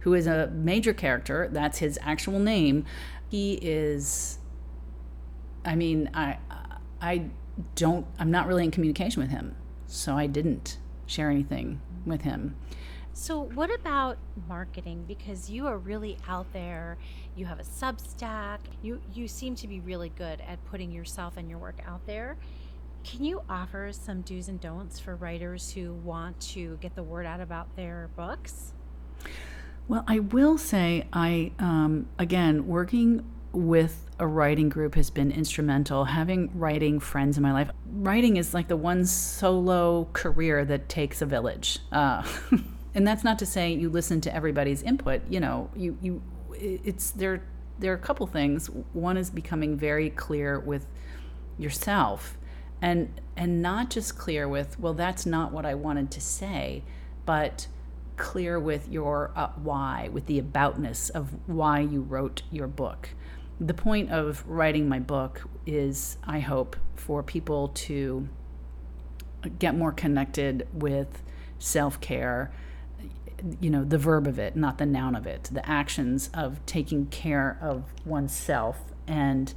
who 0.00 0.14
is 0.14 0.26
a 0.26 0.48
major 0.48 0.92
character. 0.92 1.48
That's 1.50 1.78
his 1.78 1.98
actual 2.02 2.38
name. 2.38 2.84
He 3.28 3.54
is, 3.54 4.38
I 5.64 5.74
mean, 5.74 6.10
I, 6.12 6.38
I 7.00 7.30
don't, 7.76 8.06
I'm 8.18 8.30
not 8.30 8.46
really 8.46 8.64
in 8.64 8.70
communication 8.70 9.22
with 9.22 9.30
him, 9.30 9.56
so 9.86 10.16
I 10.16 10.26
didn't 10.26 10.78
share 11.06 11.30
anything 11.30 11.80
with 12.04 12.22
him. 12.22 12.56
So, 13.20 13.42
what 13.54 13.68
about 13.70 14.16
marketing? 14.48 15.04
Because 15.06 15.50
you 15.50 15.66
are 15.66 15.76
really 15.76 16.16
out 16.26 16.50
there. 16.54 16.96
You 17.36 17.44
have 17.44 17.60
a 17.60 17.62
Substack. 17.62 18.60
You 18.80 18.98
you 19.12 19.28
seem 19.28 19.54
to 19.56 19.68
be 19.68 19.78
really 19.80 20.08
good 20.08 20.40
at 20.40 20.64
putting 20.64 20.90
yourself 20.90 21.36
and 21.36 21.46
your 21.46 21.58
work 21.58 21.82
out 21.86 22.00
there. 22.06 22.38
Can 23.04 23.22
you 23.22 23.42
offer 23.46 23.92
some 23.92 24.22
do's 24.22 24.48
and 24.48 24.58
don'ts 24.58 24.98
for 24.98 25.16
writers 25.16 25.70
who 25.70 25.92
want 25.92 26.40
to 26.52 26.78
get 26.80 26.94
the 26.94 27.02
word 27.02 27.26
out 27.26 27.42
about 27.42 27.76
their 27.76 28.08
books? 28.16 28.72
Well, 29.86 30.02
I 30.08 30.20
will 30.20 30.56
say, 30.56 31.06
I 31.12 31.52
um, 31.58 32.08
again 32.18 32.68
working 32.68 33.30
with 33.52 34.08
a 34.18 34.26
writing 34.26 34.70
group 34.70 34.94
has 34.94 35.10
been 35.10 35.30
instrumental. 35.30 36.06
Having 36.06 36.58
writing 36.58 36.98
friends 36.98 37.36
in 37.36 37.42
my 37.42 37.52
life, 37.52 37.68
writing 37.84 38.38
is 38.38 38.54
like 38.54 38.68
the 38.68 38.78
one 38.78 39.04
solo 39.04 40.08
career 40.14 40.64
that 40.64 40.88
takes 40.88 41.20
a 41.20 41.26
village. 41.26 41.80
Uh, 41.92 42.26
and 42.94 43.06
that's 43.06 43.24
not 43.24 43.38
to 43.38 43.46
say 43.46 43.72
you 43.72 43.88
listen 43.88 44.20
to 44.20 44.34
everybody's 44.34 44.82
input 44.82 45.22
you 45.28 45.40
know 45.40 45.70
you 45.74 45.96
you 46.00 46.22
it's 46.52 47.10
there 47.12 47.42
there 47.80 47.92
are 47.92 47.96
a 47.96 47.98
couple 47.98 48.26
things. 48.26 48.68
One 48.92 49.16
is 49.16 49.30
becoming 49.30 49.76
very 49.76 50.10
clear 50.10 50.60
with 50.60 50.86
yourself 51.58 52.36
and 52.80 53.20
and 53.36 53.60
not 53.60 53.90
just 53.90 54.16
clear 54.16 54.48
with 54.48 54.80
well 54.80 54.94
that's 54.94 55.26
not 55.26 55.52
what 55.52 55.66
i 55.66 55.74
wanted 55.74 56.10
to 56.10 56.18
say 56.18 56.82
but 57.26 57.66
clear 58.16 58.58
with 58.58 58.88
your 58.88 59.30
uh, 59.36 59.50
why 59.62 60.08
with 60.10 60.24
the 60.24 60.40
aboutness 60.40 61.10
of 61.10 61.34
why 61.46 61.80
you 61.80 62.00
wrote 62.00 62.40
your 62.50 62.66
book. 62.66 63.10
The 63.60 63.74
point 63.74 64.10
of 64.10 64.42
writing 64.46 64.88
my 64.88 65.00
book 65.00 65.42
is 65.66 66.16
i 66.24 66.40
hope 66.40 66.76
for 66.94 67.22
people 67.22 67.68
to 67.68 68.26
get 69.58 69.74
more 69.74 69.92
connected 69.92 70.66
with 70.72 71.22
self-care 71.58 72.50
you 73.60 73.70
know 73.70 73.84
the 73.84 73.98
verb 73.98 74.26
of 74.26 74.38
it 74.38 74.56
not 74.56 74.78
the 74.78 74.86
noun 74.86 75.14
of 75.14 75.26
it 75.26 75.44
the 75.52 75.68
actions 75.68 76.30
of 76.34 76.64
taking 76.66 77.06
care 77.06 77.58
of 77.60 77.84
oneself 78.04 78.78
and 79.06 79.54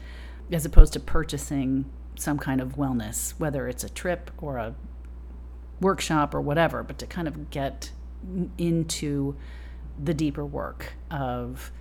as 0.52 0.66
opposed 0.66 0.94
to 0.94 1.00
purchasing 1.00 1.86
some 2.16 2.38
kind 2.38 2.62
of 2.62 2.76
wellness 2.76 3.32
whether 3.40 3.68
it's 3.68 3.84
a 3.84 3.90
trip 3.90 4.32
or 4.38 4.58
a 4.58 4.76
workshop 5.82 6.34
or 6.34 6.42
whatever 6.42 6.84
but 6.84 6.98
to 6.98 7.06
kind 7.06 7.28
of 7.28 7.50
get 7.50 7.92
into 8.58 9.36
the 10.02 10.14
deeper 10.14 10.46
work 10.46 10.94
of 11.12 11.72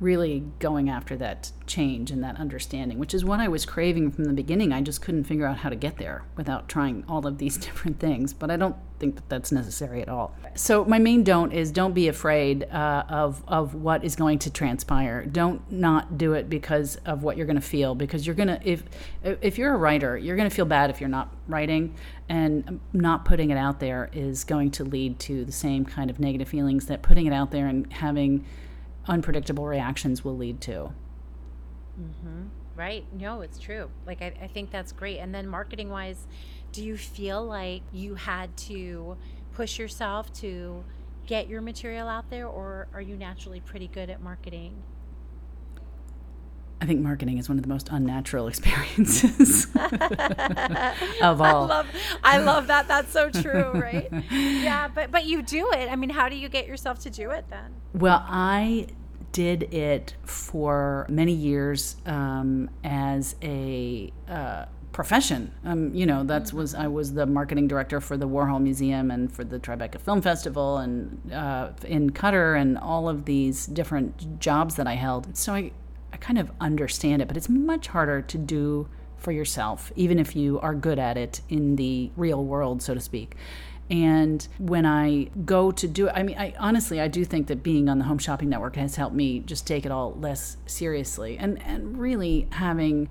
really 0.00 0.44
going 0.58 0.88
after 0.88 1.16
that 1.16 1.50
change 1.66 2.10
and 2.10 2.22
that 2.22 2.36
understanding, 2.36 2.98
which 2.98 3.14
is 3.14 3.24
what 3.24 3.40
I 3.40 3.48
was 3.48 3.66
craving 3.66 4.12
from 4.12 4.24
the 4.24 4.32
beginning. 4.32 4.72
I 4.72 4.80
just 4.80 5.02
couldn't 5.02 5.24
figure 5.24 5.46
out 5.46 5.58
how 5.58 5.68
to 5.68 5.76
get 5.76 5.96
there 5.96 6.24
without 6.36 6.68
trying 6.68 7.04
all 7.08 7.26
of 7.26 7.38
these 7.38 7.56
different 7.58 7.98
things. 7.98 8.32
But 8.32 8.50
I 8.50 8.56
don't 8.56 8.76
think 8.98 9.16
that 9.16 9.28
that's 9.28 9.52
necessary 9.52 10.02
at 10.02 10.08
all. 10.08 10.34
So 10.54 10.84
my 10.84 10.98
main 10.98 11.24
don't 11.24 11.52
is 11.52 11.70
don't 11.70 11.92
be 11.92 12.08
afraid 12.08 12.64
uh, 12.64 13.04
of 13.08 13.42
of 13.48 13.74
what 13.74 14.04
is 14.04 14.16
going 14.16 14.38
to 14.40 14.50
transpire. 14.50 15.24
Don't 15.24 15.70
not 15.70 16.18
do 16.18 16.34
it 16.34 16.48
because 16.48 16.96
of 17.06 17.22
what 17.22 17.36
you're 17.36 17.46
going 17.46 17.56
to 17.56 17.62
feel 17.62 17.94
because 17.94 18.26
you're 18.26 18.36
going 18.36 18.48
to 18.48 18.60
if 18.68 18.84
if 19.22 19.58
you're 19.58 19.74
a 19.74 19.78
writer, 19.78 20.16
you're 20.16 20.36
going 20.36 20.48
to 20.48 20.54
feel 20.54 20.64
bad 20.64 20.90
if 20.90 21.00
you're 21.00 21.08
not 21.08 21.34
writing 21.46 21.94
and 22.28 22.80
not 22.92 23.24
putting 23.24 23.50
it 23.50 23.56
out 23.56 23.80
there 23.80 24.10
is 24.12 24.44
going 24.44 24.70
to 24.72 24.84
lead 24.84 25.18
to 25.18 25.44
the 25.44 25.52
same 25.52 25.84
kind 25.84 26.10
of 26.10 26.20
negative 26.20 26.48
feelings 26.48 26.86
that 26.86 27.02
putting 27.02 27.26
it 27.26 27.32
out 27.32 27.50
there 27.50 27.66
and 27.66 27.90
having 27.92 28.44
unpredictable 29.06 29.66
reactions 29.66 30.24
will 30.24 30.36
lead 30.36 30.60
to. 30.60 30.92
Mm-hmm. 32.00 32.48
Right. 32.76 33.04
No, 33.12 33.40
it's 33.40 33.58
true. 33.58 33.90
Like, 34.06 34.22
I, 34.22 34.32
I 34.40 34.46
think 34.46 34.70
that's 34.70 34.92
great. 34.92 35.18
And 35.18 35.34
then 35.34 35.48
marketing 35.48 35.88
wise, 35.88 36.28
do 36.72 36.84
you 36.84 36.96
feel 36.96 37.44
like 37.44 37.82
you 37.92 38.14
had 38.14 38.56
to 38.56 39.16
push 39.52 39.78
yourself 39.78 40.32
to 40.34 40.84
get 41.26 41.48
your 41.48 41.60
material 41.60 42.08
out 42.08 42.30
there, 42.30 42.46
or 42.46 42.88
are 42.94 43.00
you 43.00 43.16
naturally 43.16 43.60
pretty 43.60 43.88
good 43.88 44.08
at 44.10 44.22
marketing? 44.22 44.82
I 46.80 46.86
think 46.86 47.00
marketing 47.00 47.38
is 47.38 47.48
one 47.48 47.58
of 47.58 47.62
the 47.62 47.68
most 47.68 47.88
unnatural 47.90 48.48
experiences 48.48 49.66
of 49.74 51.40
all. 51.40 51.64
I 51.64 51.66
love, 51.66 51.86
I 52.22 52.38
love 52.38 52.66
that. 52.68 52.88
That's 52.88 53.12
so 53.12 53.30
true, 53.30 53.72
right? 53.72 54.08
yeah, 54.30 54.88
but 54.88 55.10
but 55.10 55.24
you 55.24 55.42
do 55.42 55.70
it. 55.72 55.90
I 55.90 55.96
mean, 55.96 56.10
how 56.10 56.28
do 56.28 56.36
you 56.36 56.48
get 56.48 56.66
yourself 56.66 57.00
to 57.00 57.10
do 57.10 57.30
it 57.30 57.46
then? 57.50 57.74
Well, 57.94 58.24
I 58.26 58.86
did 59.32 59.74
it 59.74 60.14
for 60.24 61.06
many 61.08 61.32
years 61.32 61.96
um, 62.06 62.70
as 62.82 63.36
a 63.42 64.12
uh, 64.28 64.66
profession. 64.92 65.52
Um, 65.64 65.94
you 65.94 66.06
know, 66.06 66.24
that 66.24 66.52
was 66.52 66.74
I 66.74 66.88
was 66.88 67.12
the 67.14 67.26
marketing 67.26 67.68
director 67.68 68.00
for 68.00 68.16
the 68.16 68.28
Warhol 68.28 68.60
Museum 68.60 69.10
and 69.10 69.32
for 69.32 69.44
the 69.44 69.58
Tribeca 69.58 70.00
Film 70.00 70.22
Festival 70.22 70.78
and 70.78 71.32
uh, 71.32 71.70
in 71.86 72.10
Qatar 72.10 72.60
and 72.60 72.78
all 72.78 73.08
of 73.08 73.24
these 73.24 73.66
different 73.66 74.40
jobs 74.40 74.74
that 74.76 74.86
I 74.86 74.94
held. 74.94 75.36
So 75.36 75.54
I, 75.54 75.72
I 76.12 76.16
kind 76.16 76.38
of 76.38 76.50
understand 76.60 77.22
it, 77.22 77.28
but 77.28 77.36
it's 77.36 77.48
much 77.48 77.88
harder 77.88 78.22
to 78.22 78.38
do 78.38 78.88
for 79.16 79.32
yourself, 79.32 79.92
even 79.96 80.18
if 80.18 80.34
you 80.34 80.60
are 80.60 80.74
good 80.74 80.98
at 80.98 81.16
it 81.16 81.40
in 81.48 81.76
the 81.76 82.10
real 82.16 82.44
world, 82.44 82.82
so 82.82 82.94
to 82.94 83.00
speak. 83.00 83.36
And 83.90 84.46
when 84.58 84.84
I 84.84 85.30
go 85.44 85.70
to 85.70 85.88
do 85.88 86.08
it, 86.08 86.12
I 86.14 86.22
mean, 86.22 86.38
I 86.38 86.54
honestly, 86.58 87.00
I 87.00 87.08
do 87.08 87.24
think 87.24 87.46
that 87.46 87.62
being 87.62 87.88
on 87.88 87.98
the 87.98 88.04
Home 88.04 88.18
Shopping 88.18 88.48
Network 88.48 88.76
has 88.76 88.96
helped 88.96 89.16
me 89.16 89.40
just 89.40 89.66
take 89.66 89.86
it 89.86 89.92
all 89.92 90.14
less 90.14 90.58
seriously. 90.66 91.38
And, 91.38 91.60
and 91.62 91.98
really 91.98 92.48
having 92.52 93.08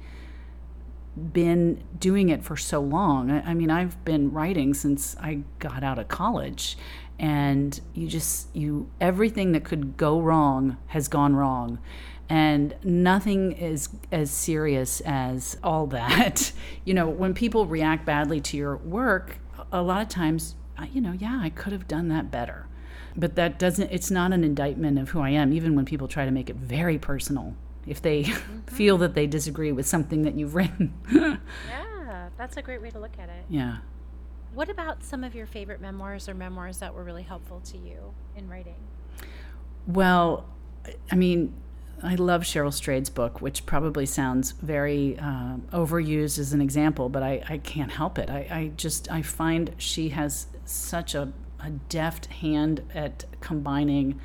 been 1.33 1.83
doing 1.99 2.29
it 2.29 2.43
for 2.43 2.57
so 2.57 2.79
long, 2.79 3.31
I, 3.31 3.53
mean, 3.53 3.69
I've 3.69 4.03
been 4.05 4.31
writing 4.31 4.73
since 4.73 5.15
I 5.17 5.41
got 5.59 5.83
out 5.83 5.99
of 5.99 6.07
college. 6.07 6.77
And 7.19 7.79
you 7.93 8.07
just, 8.07 8.55
you, 8.55 8.89
everything 9.01 9.51
that 9.53 9.63
could 9.63 9.97
go 9.97 10.21
wrong 10.21 10.77
has 10.87 11.07
gone 11.07 11.35
wrong 11.35 11.79
and 12.29 12.75
nothing 12.83 13.53
is 13.53 13.89
as 14.11 14.29
serious 14.29 15.01
as 15.05 15.57
all 15.63 15.87
that. 15.87 16.51
You 16.85 16.93
know, 16.93 17.09
when 17.09 17.33
people 17.33 17.65
react 17.65 18.05
badly 18.05 18.39
to 18.39 18.55
your 18.55 18.77
work, 18.77 19.39
a 19.73 19.81
lot 19.81 20.01
of 20.01 20.07
times 20.07 20.55
you 20.91 21.01
know, 21.01 21.11
yeah, 21.11 21.39
I 21.41 21.49
could 21.49 21.73
have 21.73 21.87
done 21.87 22.07
that 22.09 22.31
better. 22.31 22.67
But 23.15 23.35
that 23.35 23.57
doesn't, 23.57 23.91
it's 23.91 24.11
not 24.11 24.31
an 24.31 24.43
indictment 24.43 24.99
of 24.99 25.09
who 25.09 25.19
I 25.21 25.31
am, 25.31 25.51
even 25.51 25.75
when 25.75 25.85
people 25.85 26.07
try 26.07 26.25
to 26.25 26.31
make 26.31 26.49
it 26.49 26.55
very 26.55 26.97
personal. 26.97 27.55
If 27.87 28.01
they 28.01 28.23
mm-hmm. 28.25 28.59
feel 28.75 28.97
that 28.99 29.13
they 29.13 29.27
disagree 29.27 29.71
with 29.71 29.87
something 29.87 30.23
that 30.23 30.35
you've 30.35 30.55
written. 30.55 30.93
yeah, 31.11 32.29
that's 32.37 32.57
a 32.57 32.61
great 32.61 32.81
way 32.81 32.89
to 32.91 32.99
look 32.99 33.17
at 33.19 33.29
it. 33.29 33.45
Yeah. 33.49 33.77
What 34.53 34.69
about 34.69 35.03
some 35.03 35.23
of 35.23 35.35
your 35.35 35.45
favorite 35.45 35.81
memoirs 35.81 36.27
or 36.27 36.33
memoirs 36.33 36.79
that 36.79 36.93
were 36.93 37.03
really 37.03 37.23
helpful 37.23 37.61
to 37.61 37.77
you 37.77 38.13
in 38.35 38.49
writing? 38.49 38.75
Well, 39.85 40.49
I 41.11 41.15
mean, 41.15 41.53
I 42.03 42.15
love 42.15 42.43
Cheryl 42.43 42.73
Strayed's 42.73 43.09
book, 43.09 43.41
which 43.41 43.65
probably 43.65 44.05
sounds 44.05 44.51
very 44.51 45.17
uh, 45.17 45.57
overused 45.73 46.37
as 46.37 46.53
an 46.53 46.61
example, 46.61 47.09
but 47.09 47.23
I, 47.23 47.43
I 47.49 47.57
can't 47.57 47.91
help 47.91 48.17
it. 48.19 48.29
I, 48.29 48.47
I, 48.51 48.71
just 48.75 49.11
I 49.11 49.21
find 49.21 49.73
she 49.77 50.09
has 50.09 50.47
such 50.65 51.15
a, 51.15 51.33
a 51.59 51.71
deft 51.71 52.27
hand 52.27 52.83
at 52.93 53.25
combining 53.41 54.19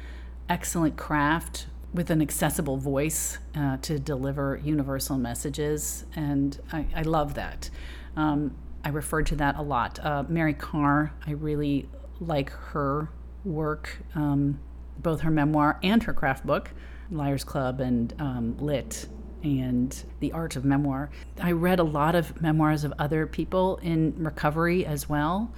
excellent 0.49 0.97
craft 0.97 1.67
with 1.95 2.11
an 2.11 2.23
accessible 2.23 2.77
voice 2.77 3.39
uh, 3.57 3.77
to 3.79 3.99
deliver 3.99 4.61
universal 4.63 5.19
messages, 5.19 6.05
and 6.17 6.59
I, 6.73 6.87
I 6.95 7.03
love 7.03 7.35
that. 7.35 7.71
Um, 8.17 8.55
I 8.85 8.89
refer 8.89 9.23
to 9.23 9.37
that 9.37 9.57
a 9.57 9.63
lot. 9.63 9.99
Uh, 10.05 10.25
Mary 10.29 10.55
Karr, 10.55 11.13
I 11.27 11.33
really 11.33 11.89
like 12.21 12.51
her 12.51 13.11
work, 13.45 13.99
um, 14.15 14.59
both 14.99 15.21
her 15.21 15.31
memoir 15.31 15.79
and 15.83 16.03
her 16.05 16.13
craft 16.13 16.47
book. 16.47 16.71
Liars 17.13 17.45
Club 17.45 17.81
and 17.81 18.15
um, 18.19 18.57
Lit 18.59 19.07
and 19.43 20.05
The 20.21 20.33
Art 20.33 20.57
of 20.57 20.65
Memoir. 20.65 21.11
I 21.41 21.53
read 21.53 21.79
a 21.79 21.85
lot 21.85 22.15
of 22.15 22.41
memoirs 22.41 22.85
of 22.85 22.93
other 22.99 23.27
people 23.27 23.79
in 23.83 24.15
recovery 24.17 24.87
as 24.87 25.09
well. 25.09 25.53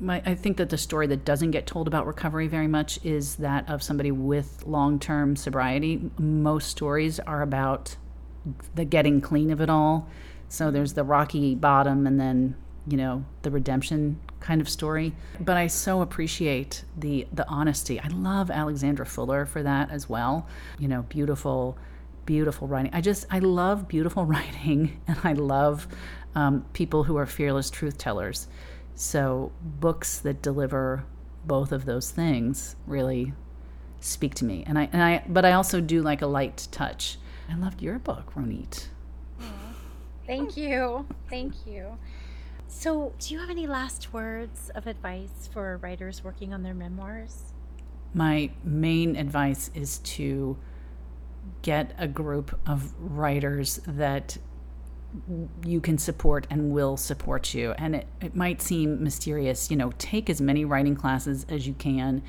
My, 0.00 0.22
I 0.24 0.34
think 0.34 0.56
that 0.56 0.70
the 0.70 0.78
story 0.78 1.06
that 1.08 1.24
doesn't 1.24 1.50
get 1.50 1.66
told 1.66 1.86
about 1.86 2.06
recovery 2.06 2.48
very 2.48 2.66
much 2.66 2.98
is 3.04 3.36
that 3.36 3.68
of 3.68 3.82
somebody 3.82 4.10
with 4.10 4.64
long 4.66 4.98
term 4.98 5.36
sobriety. 5.36 6.10
Most 6.18 6.68
stories 6.70 7.20
are 7.20 7.42
about 7.42 7.96
the 8.74 8.84
getting 8.84 9.20
clean 9.20 9.50
of 9.50 9.60
it 9.60 9.68
all. 9.68 10.08
So 10.48 10.70
there's 10.70 10.94
the 10.94 11.04
rocky 11.04 11.54
bottom 11.54 12.06
and 12.06 12.18
then, 12.18 12.56
you 12.88 12.96
know, 12.96 13.24
the 13.42 13.50
redemption 13.50 14.20
kind 14.40 14.60
of 14.60 14.68
story. 14.68 15.14
But 15.38 15.56
I 15.56 15.66
so 15.66 16.00
appreciate 16.00 16.84
the 16.96 17.26
the 17.32 17.46
honesty. 17.46 18.00
I 18.00 18.08
love 18.08 18.50
Alexandra 18.50 19.06
Fuller 19.06 19.46
for 19.46 19.62
that 19.62 19.90
as 19.90 20.08
well. 20.08 20.48
You 20.78 20.88
know, 20.88 21.02
beautiful, 21.02 21.78
beautiful 22.26 22.66
writing. 22.66 22.92
I 22.92 23.00
just 23.00 23.26
I 23.30 23.38
love 23.38 23.86
beautiful 23.86 24.24
writing, 24.32 25.00
and 25.06 25.18
I 25.22 25.34
love 25.34 25.86
um, 26.34 26.64
people 26.72 27.04
who 27.04 27.16
are 27.16 27.26
fearless 27.26 27.70
truth 27.70 27.98
tellers. 27.98 28.48
So 28.94 29.52
books 29.62 30.18
that 30.18 30.42
deliver 30.42 31.04
both 31.44 31.72
of 31.72 31.84
those 31.84 32.10
things 32.10 32.76
really 32.86 33.32
speak 34.00 34.34
to 34.36 34.44
me. 34.44 34.64
And 34.66 34.78
I 34.78 34.88
and 34.92 35.02
I 35.02 35.24
but 35.28 35.44
I 35.44 35.52
also 35.52 35.80
do 35.80 36.02
like 36.02 36.22
a 36.22 36.26
light 36.26 36.68
touch. 36.70 37.18
I 37.48 37.54
loved 37.54 37.82
your 37.82 37.98
book, 37.98 38.32
Ronit. 38.34 38.88
Thank 40.26 40.56
you. 40.56 41.06
Thank 41.28 41.66
you. 41.66 41.98
So, 42.68 43.12
do 43.18 43.34
you 43.34 43.40
have 43.40 43.50
any 43.50 43.66
last 43.66 44.12
words 44.12 44.70
of 44.76 44.86
advice 44.86 45.50
for 45.52 45.78
writers 45.78 46.22
working 46.22 46.54
on 46.54 46.62
their 46.62 46.72
memoirs? 46.72 47.52
My 48.14 48.52
main 48.62 49.16
advice 49.16 49.72
is 49.74 49.98
to 49.98 50.56
get 51.62 51.94
a 51.98 52.06
group 52.06 52.56
of 52.66 52.94
writers 53.00 53.80
that 53.86 54.38
you 55.64 55.80
can 55.80 55.98
support 55.98 56.46
and 56.50 56.70
will 56.70 56.96
support 56.96 57.54
you. 57.54 57.72
And 57.72 57.96
it, 57.96 58.06
it 58.20 58.36
might 58.36 58.62
seem 58.62 59.02
mysterious, 59.02 59.70
you 59.70 59.76
know, 59.76 59.92
take 59.98 60.30
as 60.30 60.40
many 60.40 60.64
writing 60.64 60.94
classes 60.94 61.46
as 61.48 61.66
you 61.66 61.74
can 61.74 62.22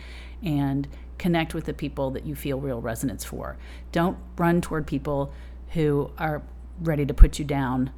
and 0.44 0.88
connect 1.18 1.54
with 1.54 1.66
the 1.66 1.74
people 1.74 2.10
that 2.12 2.26
you 2.26 2.36
feel 2.36 2.60
real 2.60 2.82
resonance 2.82 3.24
for. 3.24 3.58
Don't 3.92 4.18
run 4.38 4.62
toward 4.62 4.88
people 4.88 5.32
who 5.70 6.12
are 6.18 6.42
ready 6.80 7.06
to 7.06 7.14
put 7.14 7.38
you 7.38 7.46
down 7.46 7.92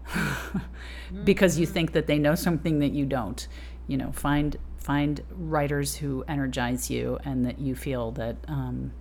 because 1.24 1.58
you 1.58 1.66
think 1.66 1.94
that 1.94 2.08
they 2.08 2.20
know 2.20 2.36
something 2.36 2.80
that 2.80 2.92
you 2.92 3.06
don't. 3.06 3.48
You 3.88 3.98
know, 3.98 4.12
find 4.12 4.58
find 4.78 5.22
writers 5.32 5.96
who 5.96 6.26
energize 6.28 6.90
you 6.90 7.18
and 7.24 7.46
that 7.46 7.60
you 7.60 7.76
feel 7.76 8.12
that 8.12 8.36
um, 8.50 8.92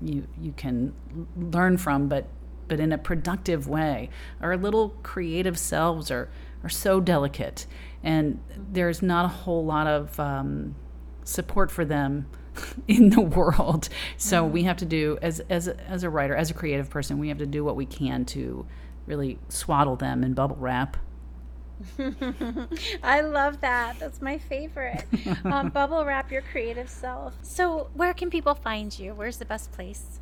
you 0.00 0.26
you 0.40 0.52
can 0.52 0.94
learn 1.36 1.76
from, 1.76 2.08
but 2.08 2.26
but 2.68 2.80
in 2.80 2.92
a 2.92 2.98
productive 2.98 3.68
way. 3.68 4.10
Our 4.40 4.56
little 4.56 4.90
creative 5.02 5.58
selves 5.58 6.10
are 6.10 6.28
are 6.64 6.68
so 6.68 7.00
delicate, 7.00 7.66
and 8.02 8.40
there's 8.56 9.02
not 9.02 9.24
a 9.24 9.28
whole 9.28 9.64
lot 9.64 9.86
of 9.86 10.18
um, 10.20 10.76
support 11.24 11.70
for 11.70 11.84
them 11.84 12.26
in 12.88 13.10
the 13.10 13.20
world. 13.20 13.88
So 14.16 14.44
we 14.44 14.62
have 14.64 14.76
to 14.78 14.84
do 14.84 15.18
as 15.22 15.40
as 15.50 15.68
a, 15.68 15.80
as 15.88 16.04
a 16.04 16.10
writer, 16.10 16.34
as 16.34 16.50
a 16.50 16.54
creative 16.54 16.90
person, 16.90 17.18
we 17.18 17.28
have 17.28 17.38
to 17.38 17.46
do 17.46 17.64
what 17.64 17.76
we 17.76 17.86
can 17.86 18.24
to 18.26 18.66
really 19.06 19.38
swaddle 19.48 19.96
them 19.96 20.22
in 20.22 20.34
bubble 20.34 20.56
wrap. 20.56 20.96
I 23.02 23.20
love 23.20 23.60
that. 23.60 23.98
That's 23.98 24.20
my 24.20 24.38
favorite. 24.38 25.04
Um, 25.44 25.70
bubble 25.70 26.04
wrap 26.04 26.30
your 26.30 26.42
creative 26.42 26.88
self. 26.88 27.34
So, 27.42 27.90
where 27.94 28.14
can 28.14 28.30
people 28.30 28.54
find 28.54 28.96
you? 28.96 29.12
Where's 29.14 29.38
the 29.38 29.44
best 29.44 29.72
place? 29.72 30.20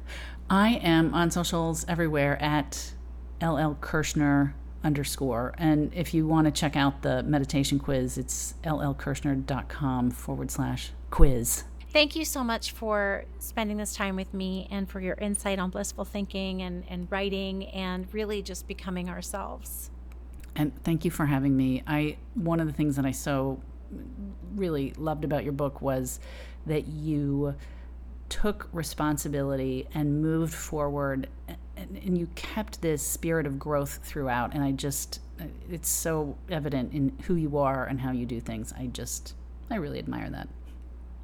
I 0.49 0.81
am 0.83 1.15
on 1.15 1.31
socials 1.31 1.85
everywhere 1.89 2.41
at 2.43 2.95
LL 3.43 3.75
Kirchner 3.81 4.55
underscore. 4.83 5.55
And 5.59 5.93
if 5.95 6.15
you 6.15 6.27
want 6.27 6.47
to 6.47 6.51
check 6.51 6.77
out 6.77 7.03
the 7.03 7.23
meditation 7.23 7.79
quiz, 7.79 8.19
it's 8.19 8.55
llkirchner.com 8.65 10.11
forward 10.11 10.51
slash 10.51 10.91
quiz. 11.11 11.65
Thank 11.93 12.15
you 12.15 12.25
so 12.25 12.45
much 12.45 12.71
for 12.71 13.25
spending 13.41 13.77
this 13.77 13.95
time 13.95 14.15
with 14.15 14.33
me 14.33 14.69
and 14.71 14.89
for 14.89 15.01
your 15.01 15.17
insight 15.17 15.59
on 15.59 15.71
blissful 15.71 16.05
thinking 16.05 16.63
and, 16.63 16.85
and 16.89 17.11
writing 17.11 17.67
and 17.67 18.07
really 18.15 18.43
just 18.43 18.69
becoming 18.69 19.11
ourselves. 19.11 19.91
And 20.57 20.73
thank 20.85 21.05
you 21.05 21.11
for 21.11 21.27
having 21.27 21.57
me. 21.57 21.83
I 21.87 22.17
one 22.35 22.61
of 22.61 22.67
the 22.67 22.73
things 22.73 22.97
that 22.97 23.05
I 23.05 23.13
so 23.13 23.61
really 24.55 24.93
loved 24.97 25.25
about 25.25 25.45
your 25.45 25.53
book 25.53 25.81
was 25.81 26.21
that 26.67 26.87
you 26.87 27.55
took 28.29 28.69
responsibility 28.73 29.89
and 29.93 30.23
moved 30.23 30.55
forward 30.55 31.29
and, 31.77 31.97
and, 31.97 32.17
you 32.17 32.29
kept 32.37 32.81
this 32.83 33.03
spirit 33.05 33.47
of 33.47 33.59
growth 33.59 34.01
throughout. 34.05 34.55
And 34.55 34.63
i 34.63 34.71
just 34.71 35.21
it's 35.71 35.89
so 35.89 36.37
evident 36.51 36.93
in 36.93 37.17
who 37.23 37.35
you 37.35 37.57
are 37.57 37.87
and 37.87 38.01
how 38.01 38.13
you 38.13 38.27
do 38.27 38.41
things. 38.41 38.73
I 38.77 38.87
just 38.87 39.35
i 39.71 39.77
really 39.77 39.99
admire 39.99 40.31
that. 40.31 40.49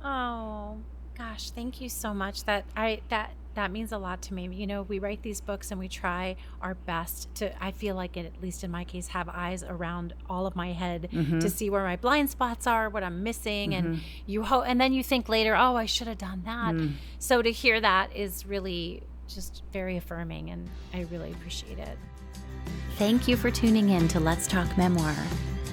Oh 0.04 0.78
gosh. 1.16 1.50
Thank 1.50 1.80
you 1.80 1.88
so 1.88 2.14
much. 2.14 2.44
That 2.44 2.64
i 2.76 3.00
that 3.08 3.32
that 3.56 3.72
means 3.72 3.90
a 3.90 3.98
lot 3.98 4.22
to 4.22 4.34
me. 4.34 4.48
You 4.54 4.66
know, 4.66 4.82
we 4.82 4.98
write 4.98 5.22
these 5.22 5.40
books 5.40 5.70
and 5.70 5.80
we 5.80 5.88
try 5.88 6.36
our 6.62 6.74
best 6.74 7.34
to, 7.36 7.62
I 7.62 7.72
feel 7.72 7.96
like, 7.96 8.16
it, 8.16 8.26
at 8.26 8.40
least 8.40 8.62
in 8.62 8.70
my 8.70 8.84
case, 8.84 9.08
have 9.08 9.28
eyes 9.28 9.64
around 9.64 10.14
all 10.30 10.46
of 10.46 10.54
my 10.54 10.72
head 10.72 11.08
mm-hmm. 11.12 11.40
to 11.40 11.50
see 11.50 11.68
where 11.68 11.82
my 11.82 11.96
blind 11.96 12.30
spots 12.30 12.66
are, 12.66 12.88
what 12.88 13.02
I'm 13.02 13.22
missing. 13.22 13.70
Mm-hmm. 13.70 13.86
And 13.86 14.00
you 14.26 14.42
hope, 14.44 14.64
and 14.66 14.80
then 14.80 14.92
you 14.92 15.02
think 15.02 15.28
later, 15.28 15.56
oh, 15.56 15.74
I 15.74 15.86
should 15.86 16.06
have 16.06 16.18
done 16.18 16.42
that. 16.44 16.74
Mm. 16.74 16.92
So 17.18 17.42
to 17.42 17.50
hear 17.50 17.80
that 17.80 18.14
is 18.14 18.46
really 18.46 19.02
just 19.28 19.62
very 19.72 19.96
affirming 19.96 20.50
and 20.50 20.68
I 20.94 21.02
really 21.10 21.32
appreciate 21.32 21.78
it. 21.78 21.98
Thank 22.96 23.26
you 23.26 23.36
for 23.36 23.50
tuning 23.50 23.90
in 23.90 24.06
to 24.08 24.20
Let's 24.20 24.46
Talk 24.46 24.78
Memoir. 24.78 25.14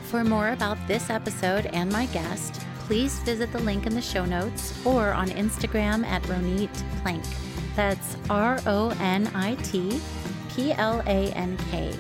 For 0.06 0.24
more 0.24 0.50
about 0.50 0.78
this 0.88 1.10
episode 1.10 1.68
and 1.68 1.92
my 1.92 2.06
guest, 2.08 2.62
please 2.80 3.20
visit 3.20 3.52
the 3.52 3.60
link 3.60 3.86
in 3.86 3.94
the 3.94 4.02
show 4.02 4.26
notes 4.26 4.74
or 4.86 5.12
on 5.12 5.30
Instagram 5.30 6.06
at 6.06 6.22
Ronit 6.24 6.70
Plank. 7.02 7.24
That's 7.76 8.18
R 8.30 8.60
O 8.66 8.90
N 9.00 9.30
I 9.34 9.56
T 9.56 10.00
P 10.50 10.74
L 10.74 11.02
A 11.06 11.32
N 11.34 11.58
K. 11.72 11.94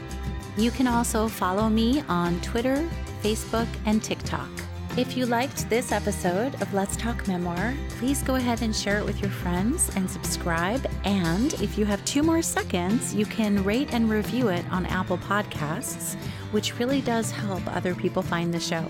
You 0.57 0.71
can 0.71 0.87
also 0.87 1.27
follow 1.27 1.69
me 1.69 2.03
on 2.07 2.39
Twitter, 2.41 2.87
Facebook, 3.23 3.67
and 3.85 4.03
TikTok. 4.03 4.49
If 4.95 5.17
you 5.17 5.25
liked 5.25 5.67
this 5.71 5.91
episode 5.91 6.61
of 6.61 6.71
Let's 6.71 6.95
Talk 6.95 7.27
Memoir, 7.27 7.73
please 7.97 8.21
go 8.21 8.35
ahead 8.35 8.61
and 8.61 8.75
share 8.75 8.99
it 8.99 9.05
with 9.05 9.19
your 9.21 9.31
friends 9.31 9.89
and 9.95 10.07
subscribe. 10.07 10.87
And 11.03 11.55
if 11.55 11.79
you 11.79 11.85
have 11.85 12.05
two 12.05 12.21
more 12.21 12.43
seconds, 12.43 13.15
you 13.15 13.25
can 13.25 13.63
rate 13.63 13.91
and 13.91 14.07
review 14.07 14.49
it 14.49 14.63
on 14.69 14.85
Apple 14.85 15.17
Podcasts, 15.17 16.13
which 16.51 16.77
really 16.77 17.01
does 17.01 17.31
help 17.31 17.65
other 17.75 17.95
people 17.95 18.21
find 18.21 18.53
the 18.53 18.59
show. 18.59 18.85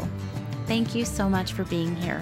Thank 0.66 0.94
you 0.94 1.06
so 1.06 1.30
much 1.30 1.54
for 1.54 1.64
being 1.64 1.96
here. 1.96 2.22